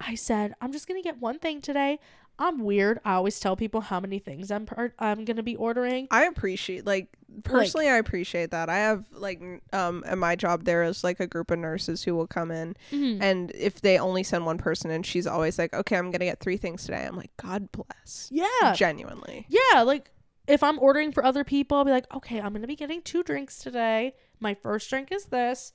[0.00, 1.98] I said, I'm just gonna get one thing today.
[2.38, 3.00] I'm weird.
[3.04, 6.08] I always tell people how many things I'm per- I'm gonna be ordering.
[6.10, 7.08] I appreciate like
[7.42, 8.68] personally I appreciate that.
[8.68, 9.40] I have like
[9.72, 12.76] um at my job there is like a group of nurses who will come in
[12.92, 13.18] Mhm.
[13.22, 16.26] and if they only send one person and she's always like, "Okay, I'm going to
[16.26, 19.46] get 3 things today." I'm like, "God bless." Yeah, Genuinely.
[19.48, 19.82] yeah.
[19.82, 20.10] Like
[20.46, 23.22] if I'm ordering for other people, I'll be like, okay, I'm gonna be getting two
[23.22, 24.14] drinks today.
[24.40, 25.72] My first drink is this,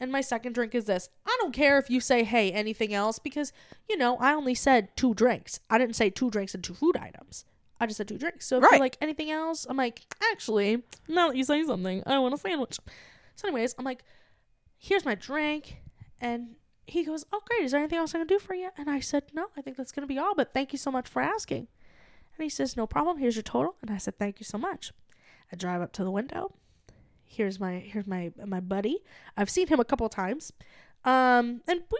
[0.00, 1.08] and my second drink is this.
[1.26, 3.52] I don't care if you say, hey, anything else, because
[3.88, 5.60] you know I only said two drinks.
[5.68, 7.44] I didn't say two drinks and two food items.
[7.78, 8.46] I just said two drinks.
[8.46, 12.18] So if you're like anything else, I'm like, actually, now that you say something, I
[12.18, 12.78] want a sandwich.
[13.36, 14.02] So, anyways, I'm like,
[14.76, 15.82] here's my drink,
[16.20, 18.70] and he goes, oh great, is there anything else I can do for you?
[18.76, 20.34] And I said, no, I think that's gonna be all.
[20.34, 21.68] But thank you so much for asking.
[22.36, 23.18] And he says, no problem.
[23.18, 23.76] Here's your total.
[23.82, 24.92] And I said, thank you so much.
[25.52, 26.54] I drive up to the window.
[27.32, 28.98] Here's my here's my my buddy.
[29.36, 30.52] I've seen him a couple of times.
[31.04, 31.98] Um, and we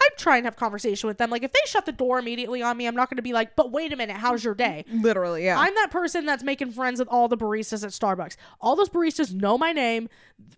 [0.00, 1.30] I try and have conversation with them.
[1.30, 3.54] Like if they shut the door immediately on me, I'm not going to be like,
[3.54, 5.56] "But wait a minute, how's your day?" Literally, yeah.
[5.56, 8.36] I'm that person that's making friends with all the baristas at Starbucks.
[8.60, 10.08] All those baristas know my name.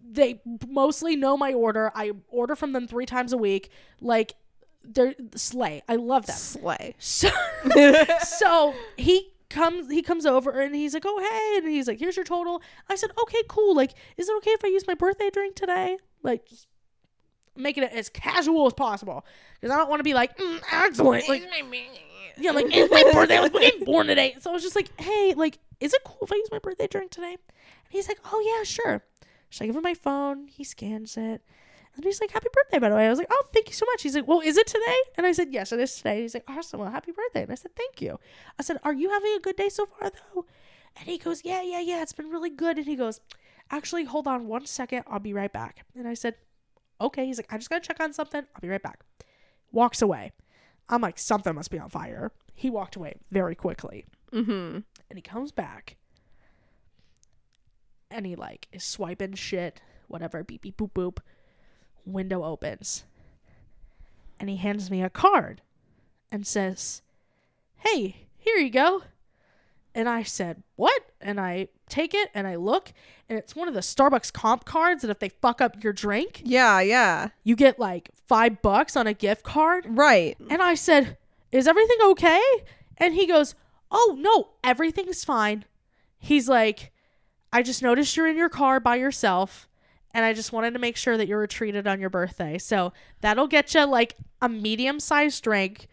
[0.03, 1.93] They mostly know my order.
[1.95, 3.70] I order from them 3 times a week.
[4.01, 4.37] Like
[4.83, 5.83] they're slay.
[5.87, 6.37] I love them.
[6.37, 6.95] Slay.
[6.99, 7.29] So,
[8.22, 12.16] so he comes he comes over and he's like, "Oh hey," and he's like, "Here's
[12.16, 13.74] your total." I said, "Okay, cool.
[13.74, 16.66] Like, is it okay if I use my birthday drink today?" Like, just
[17.57, 19.24] making it as casual as possible
[19.61, 21.42] because I don't want to be like, mm, "Excellent." Like,
[22.38, 23.38] yeah, like it's my birthday.
[23.40, 24.36] Was fucking born today.
[24.40, 26.86] So I was just like, "Hey, like, is it cool if I use my birthday
[26.86, 29.05] drink today?" And he's like, "Oh yeah, sure."
[29.51, 30.49] So I give him my phone.
[30.49, 31.42] He scans it.
[31.97, 33.07] And he's like, Happy birthday, by the way.
[33.07, 34.03] I was like, Oh, thank you so much.
[34.03, 34.97] He's like, Well, is it today?
[35.16, 36.22] And I said, Yes, it is today.
[36.22, 36.80] He's like, Awesome.
[36.80, 37.42] Well, happy birthday.
[37.42, 38.18] And I said, Thank you.
[38.59, 40.47] I said, Are you having a good day so far, though?
[40.97, 42.03] And he goes, Yeah, yeah, yeah.
[42.03, 42.78] It's been really good.
[42.78, 43.20] And he goes,
[43.70, 45.05] Actually, hold on one second.
[45.07, 45.84] I'll be right back.
[45.97, 46.36] And I said,
[47.01, 47.26] Okay.
[47.26, 48.42] He's like, I just got to check on something.
[48.55, 49.01] I'll be right back.
[49.72, 50.32] Walks away.
[50.88, 52.32] I'm like, Something must be on fire.
[52.55, 54.05] He walked away very quickly.
[54.32, 54.78] Mm-hmm.
[55.11, 55.97] And he comes back
[58.14, 61.18] and he like is swiping shit, whatever, beep beep boop boop.
[62.07, 63.05] Window opens.
[64.41, 65.63] And he hands me a card
[66.31, 67.03] and says,
[67.77, 69.03] Hey, here you go.
[69.95, 71.03] And I said, What?
[71.21, 72.93] And I take it and I look,
[73.29, 76.43] and it's one of the Starbucks comp cards that if they fuck up your drink,
[76.45, 77.29] Yeah, yeah.
[77.45, 79.87] you get like five bucks on a gift card.
[79.89, 80.37] Right.
[80.51, 81.17] And I said,
[81.53, 82.43] Is everything okay?
[82.99, 83.55] And he goes,
[83.91, 85.65] Oh, no, everything's fine.
[86.19, 86.91] He's like,
[87.53, 89.69] I just noticed you're in your car by yourself.
[90.15, 92.57] And I just wanted to make sure that you were treated on your birthday.
[92.57, 95.89] So that'll get you like a medium sized drink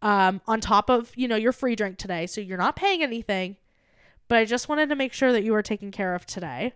[0.00, 2.26] um, on top of, you know, your free drink today.
[2.26, 3.56] So you're not paying anything.
[4.28, 6.72] But I just wanted to make sure that you were taken care of today.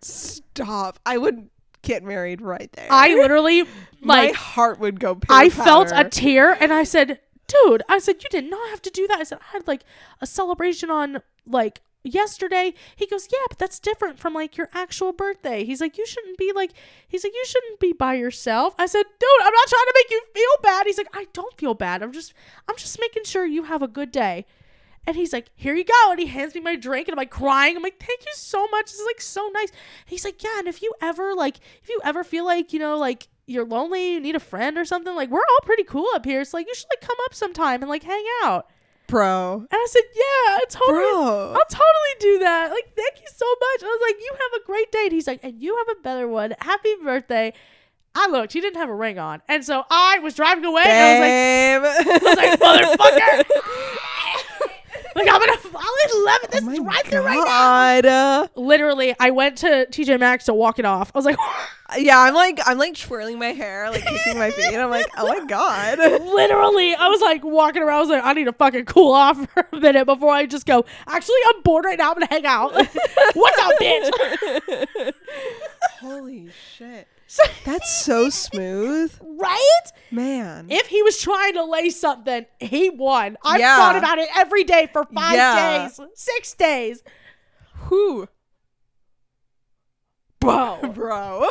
[0.00, 1.00] Stop.
[1.04, 1.50] I would
[1.82, 2.88] get married right there.
[2.90, 3.64] I literally,
[4.00, 7.18] My heart would go I felt a tear and I said,
[7.48, 9.18] dude, I said, you did not have to do that.
[9.18, 9.82] I said, I had like
[10.20, 12.74] a celebration on like yesterday.
[12.96, 15.64] He goes, yeah, but that's different from like your actual birthday.
[15.64, 16.72] He's like, you shouldn't be like,
[17.06, 18.74] he's like, you shouldn't be by yourself.
[18.78, 20.86] I said, dude, I'm not trying to make you feel bad.
[20.86, 22.02] He's like, I don't feel bad.
[22.02, 22.34] I'm just,
[22.68, 24.46] I'm just making sure you have a good day.
[25.06, 26.10] And he's like, here you go.
[26.10, 27.76] And he hands me my drink and I'm like crying.
[27.76, 28.86] I'm like, thank you so much.
[28.86, 29.72] This is like so nice.
[30.04, 30.58] he's like, yeah.
[30.58, 34.12] And if you ever like, if you ever feel like, you know, like you're lonely,
[34.12, 36.42] you need a friend or something, like we're all pretty cool up here.
[36.42, 38.68] It's like, you should like come up sometime and like hang out.
[39.08, 39.66] Bro.
[39.70, 40.98] And I said, yeah, totally.
[40.98, 41.52] Bro.
[41.54, 42.70] I'll totally do that.
[42.70, 43.82] Like, thank you so much.
[43.82, 45.04] I was like, you have a great day.
[45.04, 46.54] And he's like, and you have a better one.
[46.60, 47.52] Happy birthday.
[48.14, 49.42] I looked, he didn't have a ring on.
[49.48, 52.06] And so I was driving away and I was like.
[52.06, 53.44] I was like, motherfucker.
[55.18, 56.50] like, I'm gonna, I'll love it.
[56.50, 58.48] This Oh my drive through right now.
[58.54, 61.10] Literally, I went to TJ Maxx to walk it off.
[61.14, 61.36] I was like,
[61.98, 64.72] yeah, I'm like I'm like twirling my hair, like kicking my feet.
[64.72, 65.98] And I'm like, oh my god.
[65.98, 67.96] literally, I was like walking around.
[67.96, 70.66] I was like, I need to fucking cool off for a minute before I just
[70.66, 70.84] go.
[71.06, 72.10] Actually, I'm bored right now.
[72.10, 72.72] I'm gonna hang out.
[73.34, 75.14] What's up, bitch?
[76.00, 77.08] Holy shit.
[77.64, 79.14] That's so smooth.
[79.22, 79.92] right?
[80.10, 80.66] Man.
[80.70, 83.36] If he was trying to lay something, he won.
[83.44, 83.76] I've Yeah.
[83.76, 85.86] thought about it every day for five Yeah.
[85.88, 87.02] days, six days.
[87.74, 88.28] Who?
[90.40, 90.92] Bro.
[90.94, 91.50] Bro.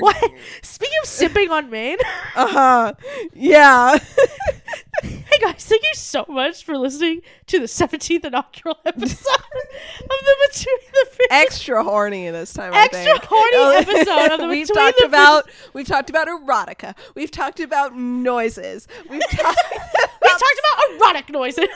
[0.00, 0.30] what?
[0.62, 1.98] Speaking of sipping on Maine,
[2.36, 2.92] uh-huh.
[3.32, 3.96] Yeah.
[5.02, 10.36] hey guys, thank you so much for listening to the 17th inaugural episode of the
[10.50, 11.26] Between the Fishes.
[11.30, 12.72] Extra horny this time.
[12.72, 12.84] Around.
[12.94, 16.94] Extra horny Oh, episode of the We've Between talked the about we've talked about erotica.
[17.14, 18.88] We've talked about noises.
[19.08, 21.68] We've talked we talked about erotic noises.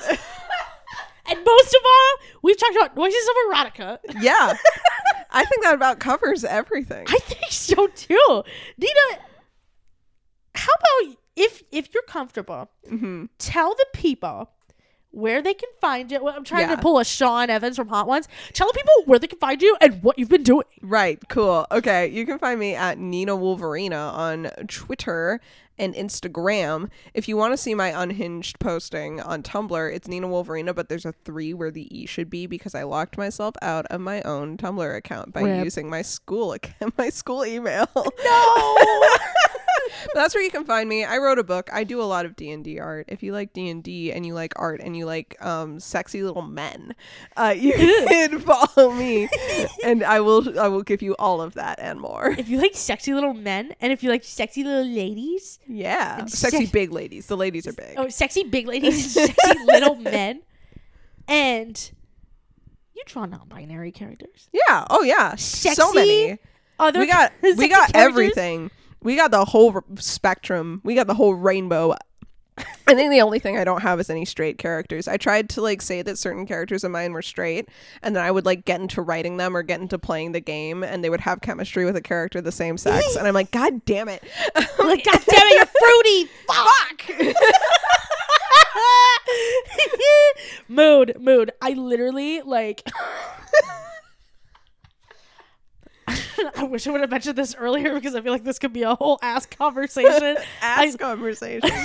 [1.31, 3.99] And most of all, we've talked about noises of erotica.
[4.21, 4.55] Yeah.
[5.31, 7.07] I think that about covers everything.
[7.09, 8.43] I think so too.
[8.79, 9.23] Nina,
[10.55, 14.51] how about if if you're comfortable, hmm tell the people
[15.13, 16.23] where they can find you.
[16.23, 16.77] Well, I'm trying Yeah.
[16.77, 18.29] to pull a Sean Evans from Hot Ones.
[18.53, 20.67] Tell people where they can find you and what you've been doing.
[20.83, 21.67] Right, cool.
[21.73, 25.41] Okay, you can find me at Nina Wolverina on Twitter
[25.79, 26.91] and Instagram.
[27.15, 31.07] If you want to see my unhinged posting on Tumblr, it's Nina Wolverina, but there's
[31.07, 34.59] a three where the E should be because I locked myself out of my own
[34.59, 35.65] Tumblr account by Rip.
[35.65, 37.89] using my school account, my school email.
[37.97, 38.77] No.
[40.07, 41.05] But that's where you can find me.
[41.05, 41.69] I wrote a book.
[41.73, 43.07] I do a lot of D and D art.
[43.09, 46.23] If you like D and D and you like art and you like um, sexy
[46.23, 46.95] little men,
[47.37, 47.73] uh, you
[48.09, 49.29] can follow me,
[49.85, 52.31] and I will I will give you all of that and more.
[52.31, 56.59] if you like sexy little men and if you like sexy little ladies, Yeah, sexy
[56.59, 57.27] sex- big ladies.
[57.27, 57.95] The ladies are big.
[57.97, 60.43] oh, sexy big ladies and sexy little men,
[61.29, 61.91] and
[62.95, 64.49] you draw non-binary characters.
[64.53, 64.85] Yeah.
[64.91, 65.35] Oh yeah.
[65.37, 66.39] so Sexy many.
[66.79, 67.95] Other We got we got characters?
[67.97, 68.71] everything.
[69.03, 70.81] We got the whole spectrum.
[70.85, 71.95] We got the whole rainbow.
[72.87, 75.09] I think the only thing I don't have is any straight characters.
[75.09, 77.69] I tried to like say that certain characters of mine were straight,
[78.03, 80.83] and then I would like get into writing them or get into playing the game,
[80.83, 83.51] and they would have chemistry with a character of the same sex, and I'm like,
[83.51, 84.23] God damn it!
[84.55, 84.69] Like,
[85.05, 86.31] God damn it, you're fruity.
[86.47, 87.47] Fuck.
[90.69, 91.53] mood, mood.
[91.61, 92.83] I literally like.
[96.57, 98.83] I wish I would have mentioned this earlier because I feel like this could be
[98.83, 100.37] a whole ass conversation.
[100.63, 101.71] Ass I- conversation.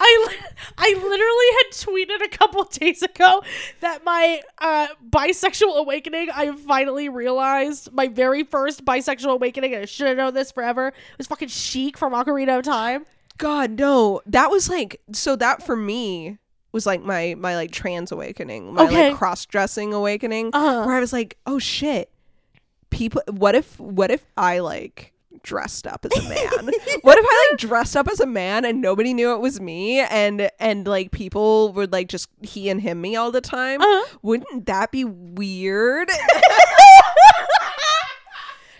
[0.00, 0.36] I,
[0.78, 3.42] I literally had tweeted a couple days ago
[3.80, 9.86] that my uh, bisexual awakening, I finally realized my very first bisexual awakening, and I
[9.86, 13.06] should have known this forever, It was fucking Sheik from Ocarina of Time.
[13.38, 14.20] God, no.
[14.26, 16.38] That was like so that for me
[16.72, 19.08] was like my my like trans awakening, my Okay.
[19.10, 20.84] like cross dressing awakening, Uh-huh.
[20.86, 22.10] where I was like, oh shit,
[22.90, 23.22] people.
[23.30, 25.12] What if what if I like
[25.42, 26.66] dressed up as a man?
[27.02, 30.00] what if I like dressed up as a man and nobody knew it was me,
[30.00, 33.80] and and like people would like just he and him me all the time?
[33.80, 34.16] Uh-huh.
[34.22, 36.10] Wouldn't that be weird?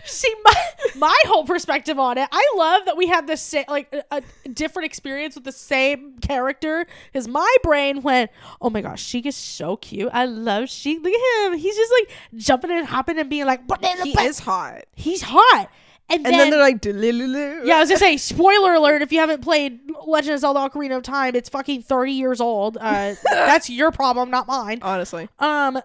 [0.09, 0.53] See, my,
[0.95, 4.03] my whole perspective on it, I love that we had the same, like, a,
[4.45, 6.87] a different experience with the same character.
[7.11, 8.31] Because my brain went,
[8.61, 10.09] oh my gosh, Sheik is so cute.
[10.13, 11.01] I love Sheik.
[11.03, 11.57] Look at him.
[11.59, 14.83] He's just like jumping and hopping and being like, banana he butt." is hot.
[14.95, 15.69] He's hot.
[16.11, 19.19] And, And then, then, they're like, yeah, I was gonna say, spoiler alert, if you
[19.19, 22.77] haven't played Legend of Zelda Ocarina of Time, it's fucking 30 years old.
[22.81, 24.79] Uh, that's your problem, not mine.
[24.81, 25.29] honestly.
[25.37, 25.79] Um,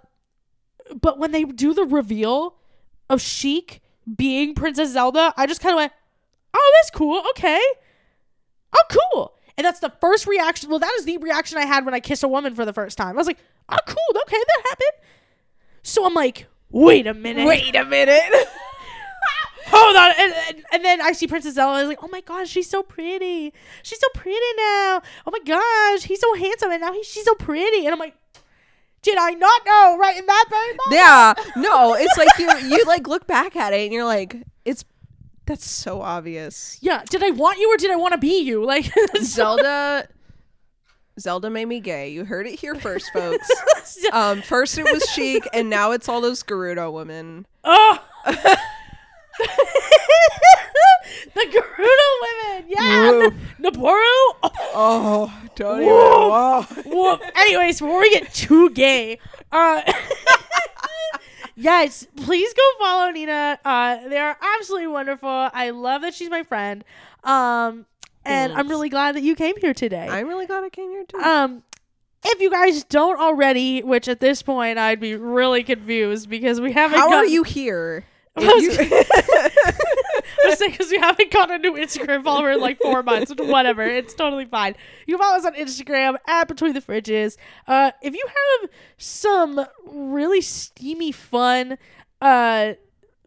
[0.99, 2.57] but when they do the reveal
[3.11, 3.83] of Sheik
[4.13, 5.93] being Princess Zelda, I just kind of went,
[6.53, 7.23] "Oh, that's cool.
[7.31, 7.61] Okay,
[8.73, 10.69] oh, cool." And that's the first reaction.
[10.69, 12.99] Well, that is the reaction I had when I kissed a woman for the first
[12.99, 13.11] time.
[13.11, 13.39] I was like,
[13.69, 14.21] "Oh, cool.
[14.23, 15.07] Okay, that happened."
[15.83, 17.47] So I'm like, "Wait a minute.
[17.47, 18.21] Wait a minute.
[19.67, 21.79] hold on." And, and, and then I see Princess Zelda.
[21.79, 23.53] I was like, "Oh my gosh, she's so pretty.
[23.83, 25.03] She's so pretty now.
[25.27, 28.15] Oh my gosh, he's so handsome, and now he, she's so pretty." And I'm like.
[29.05, 30.91] Did I not know right in that very moment?
[30.91, 34.85] Yeah, no, it's like you you like look back at it and you're like, it's
[35.47, 36.79] that's so obvious.
[36.81, 38.65] Yeah, did I want you or did I want to be you?
[38.67, 38.91] Like
[39.23, 40.09] Zelda
[41.21, 42.09] Zelda made me gay.
[42.09, 43.49] You heard it here first, folks.
[44.13, 47.47] Um, first it was Sheik, and now it's all those Gerudo women.
[47.63, 48.03] oh.
[51.35, 53.35] The Gerudo women, yeah, Woof.
[53.61, 54.51] Nabooru.
[54.77, 56.67] Oh, don't even- Oh.
[56.87, 57.23] whoop.
[57.37, 59.19] Anyways, before we get too gay,
[59.51, 59.83] uh,
[61.57, 63.59] yes, please go follow Nina.
[63.65, 65.29] Uh, they are absolutely wonderful.
[65.29, 66.85] I love that she's my friend.
[67.25, 67.87] Um,
[68.25, 70.07] and I'm really glad that you came here today.
[70.09, 71.19] I'm really glad I came here too.
[71.19, 71.63] Um,
[72.25, 76.73] if you guys don't already, which at this point I'd be really confused because we
[76.73, 76.99] haven't.
[76.99, 78.05] How are you here?
[78.37, 78.77] I was-
[80.61, 83.33] because we haven't got a new Instagram follower in like four months.
[83.37, 84.75] Whatever, it's totally fine.
[85.07, 87.37] You can follow us on Instagram at Between the Fridges.
[87.67, 88.27] Uh, if you
[88.61, 91.79] have some really steamy, fun
[92.21, 92.75] uh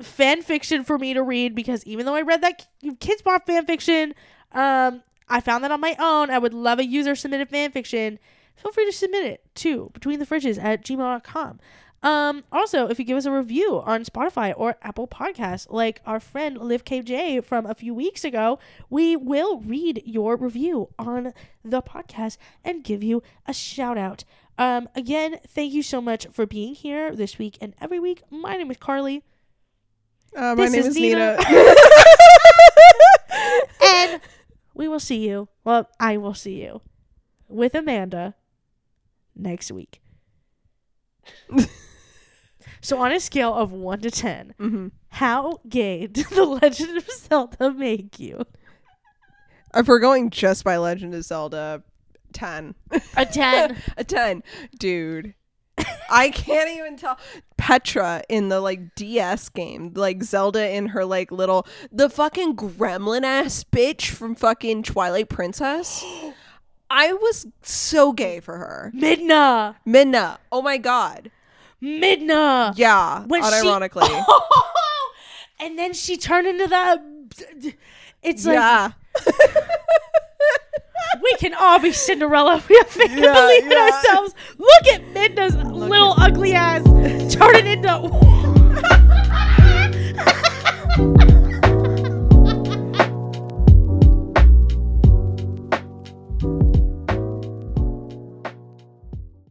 [0.02, 3.66] fan fiction for me to read, because even though I read that Kidz Bop fan
[3.66, 4.14] fiction,
[4.52, 6.30] um, I found that on my own.
[6.30, 8.20] I would love a user submitted fan fiction.
[8.56, 11.60] Feel free to submit it to Between the Fridges at gmail.com.
[12.04, 16.20] Um, also, if you give us a review on Spotify or Apple Podcasts, like our
[16.20, 21.34] friend Liv KJ from a few weeks ago, we will read your review on
[21.66, 24.24] the podcast and give you a shout out.
[24.60, 28.22] Um, again, thank you so much for being here this week and every week.
[28.30, 29.24] My name is Carly,
[30.36, 31.38] Uh, my This name is is Nina.
[31.50, 31.76] Nina.
[33.84, 34.22] and
[34.76, 35.48] we will see you.
[35.64, 36.82] Well, I will see you
[37.50, 38.36] with Amanda
[39.36, 40.00] next week.
[42.82, 44.92] so, on a scale of 1 to 10, Mhm.
[45.10, 48.46] how gay did The Legend of Zelda make you?
[49.76, 51.84] If we're going just by Legend of Zelda,
[52.34, 52.76] ten.
[53.16, 53.78] A 10.
[53.98, 54.44] a 10
[54.80, 55.34] dude
[56.10, 57.18] i can't even tell
[57.56, 63.24] petra in the like ds game like zelda in her like little the fucking gremlin
[63.24, 66.04] ass bitch from fucking twilight princess
[66.90, 69.76] i was so gay for her Midna.
[69.86, 71.30] minna oh my god
[71.82, 72.74] Midna.
[72.76, 73.24] Yeah.
[73.26, 74.08] When unironically.
[74.08, 75.12] She, oh,
[75.60, 77.04] and then she turned into that.
[78.22, 78.56] It's like.
[78.56, 78.92] Yeah.
[81.22, 82.64] we can all be Cinderella.
[82.68, 83.72] We have faith yeah, believe yeah.
[83.72, 84.36] in ourselves.
[84.58, 86.84] Look at Midna's Look little at ugly ass
[87.34, 87.98] turning into.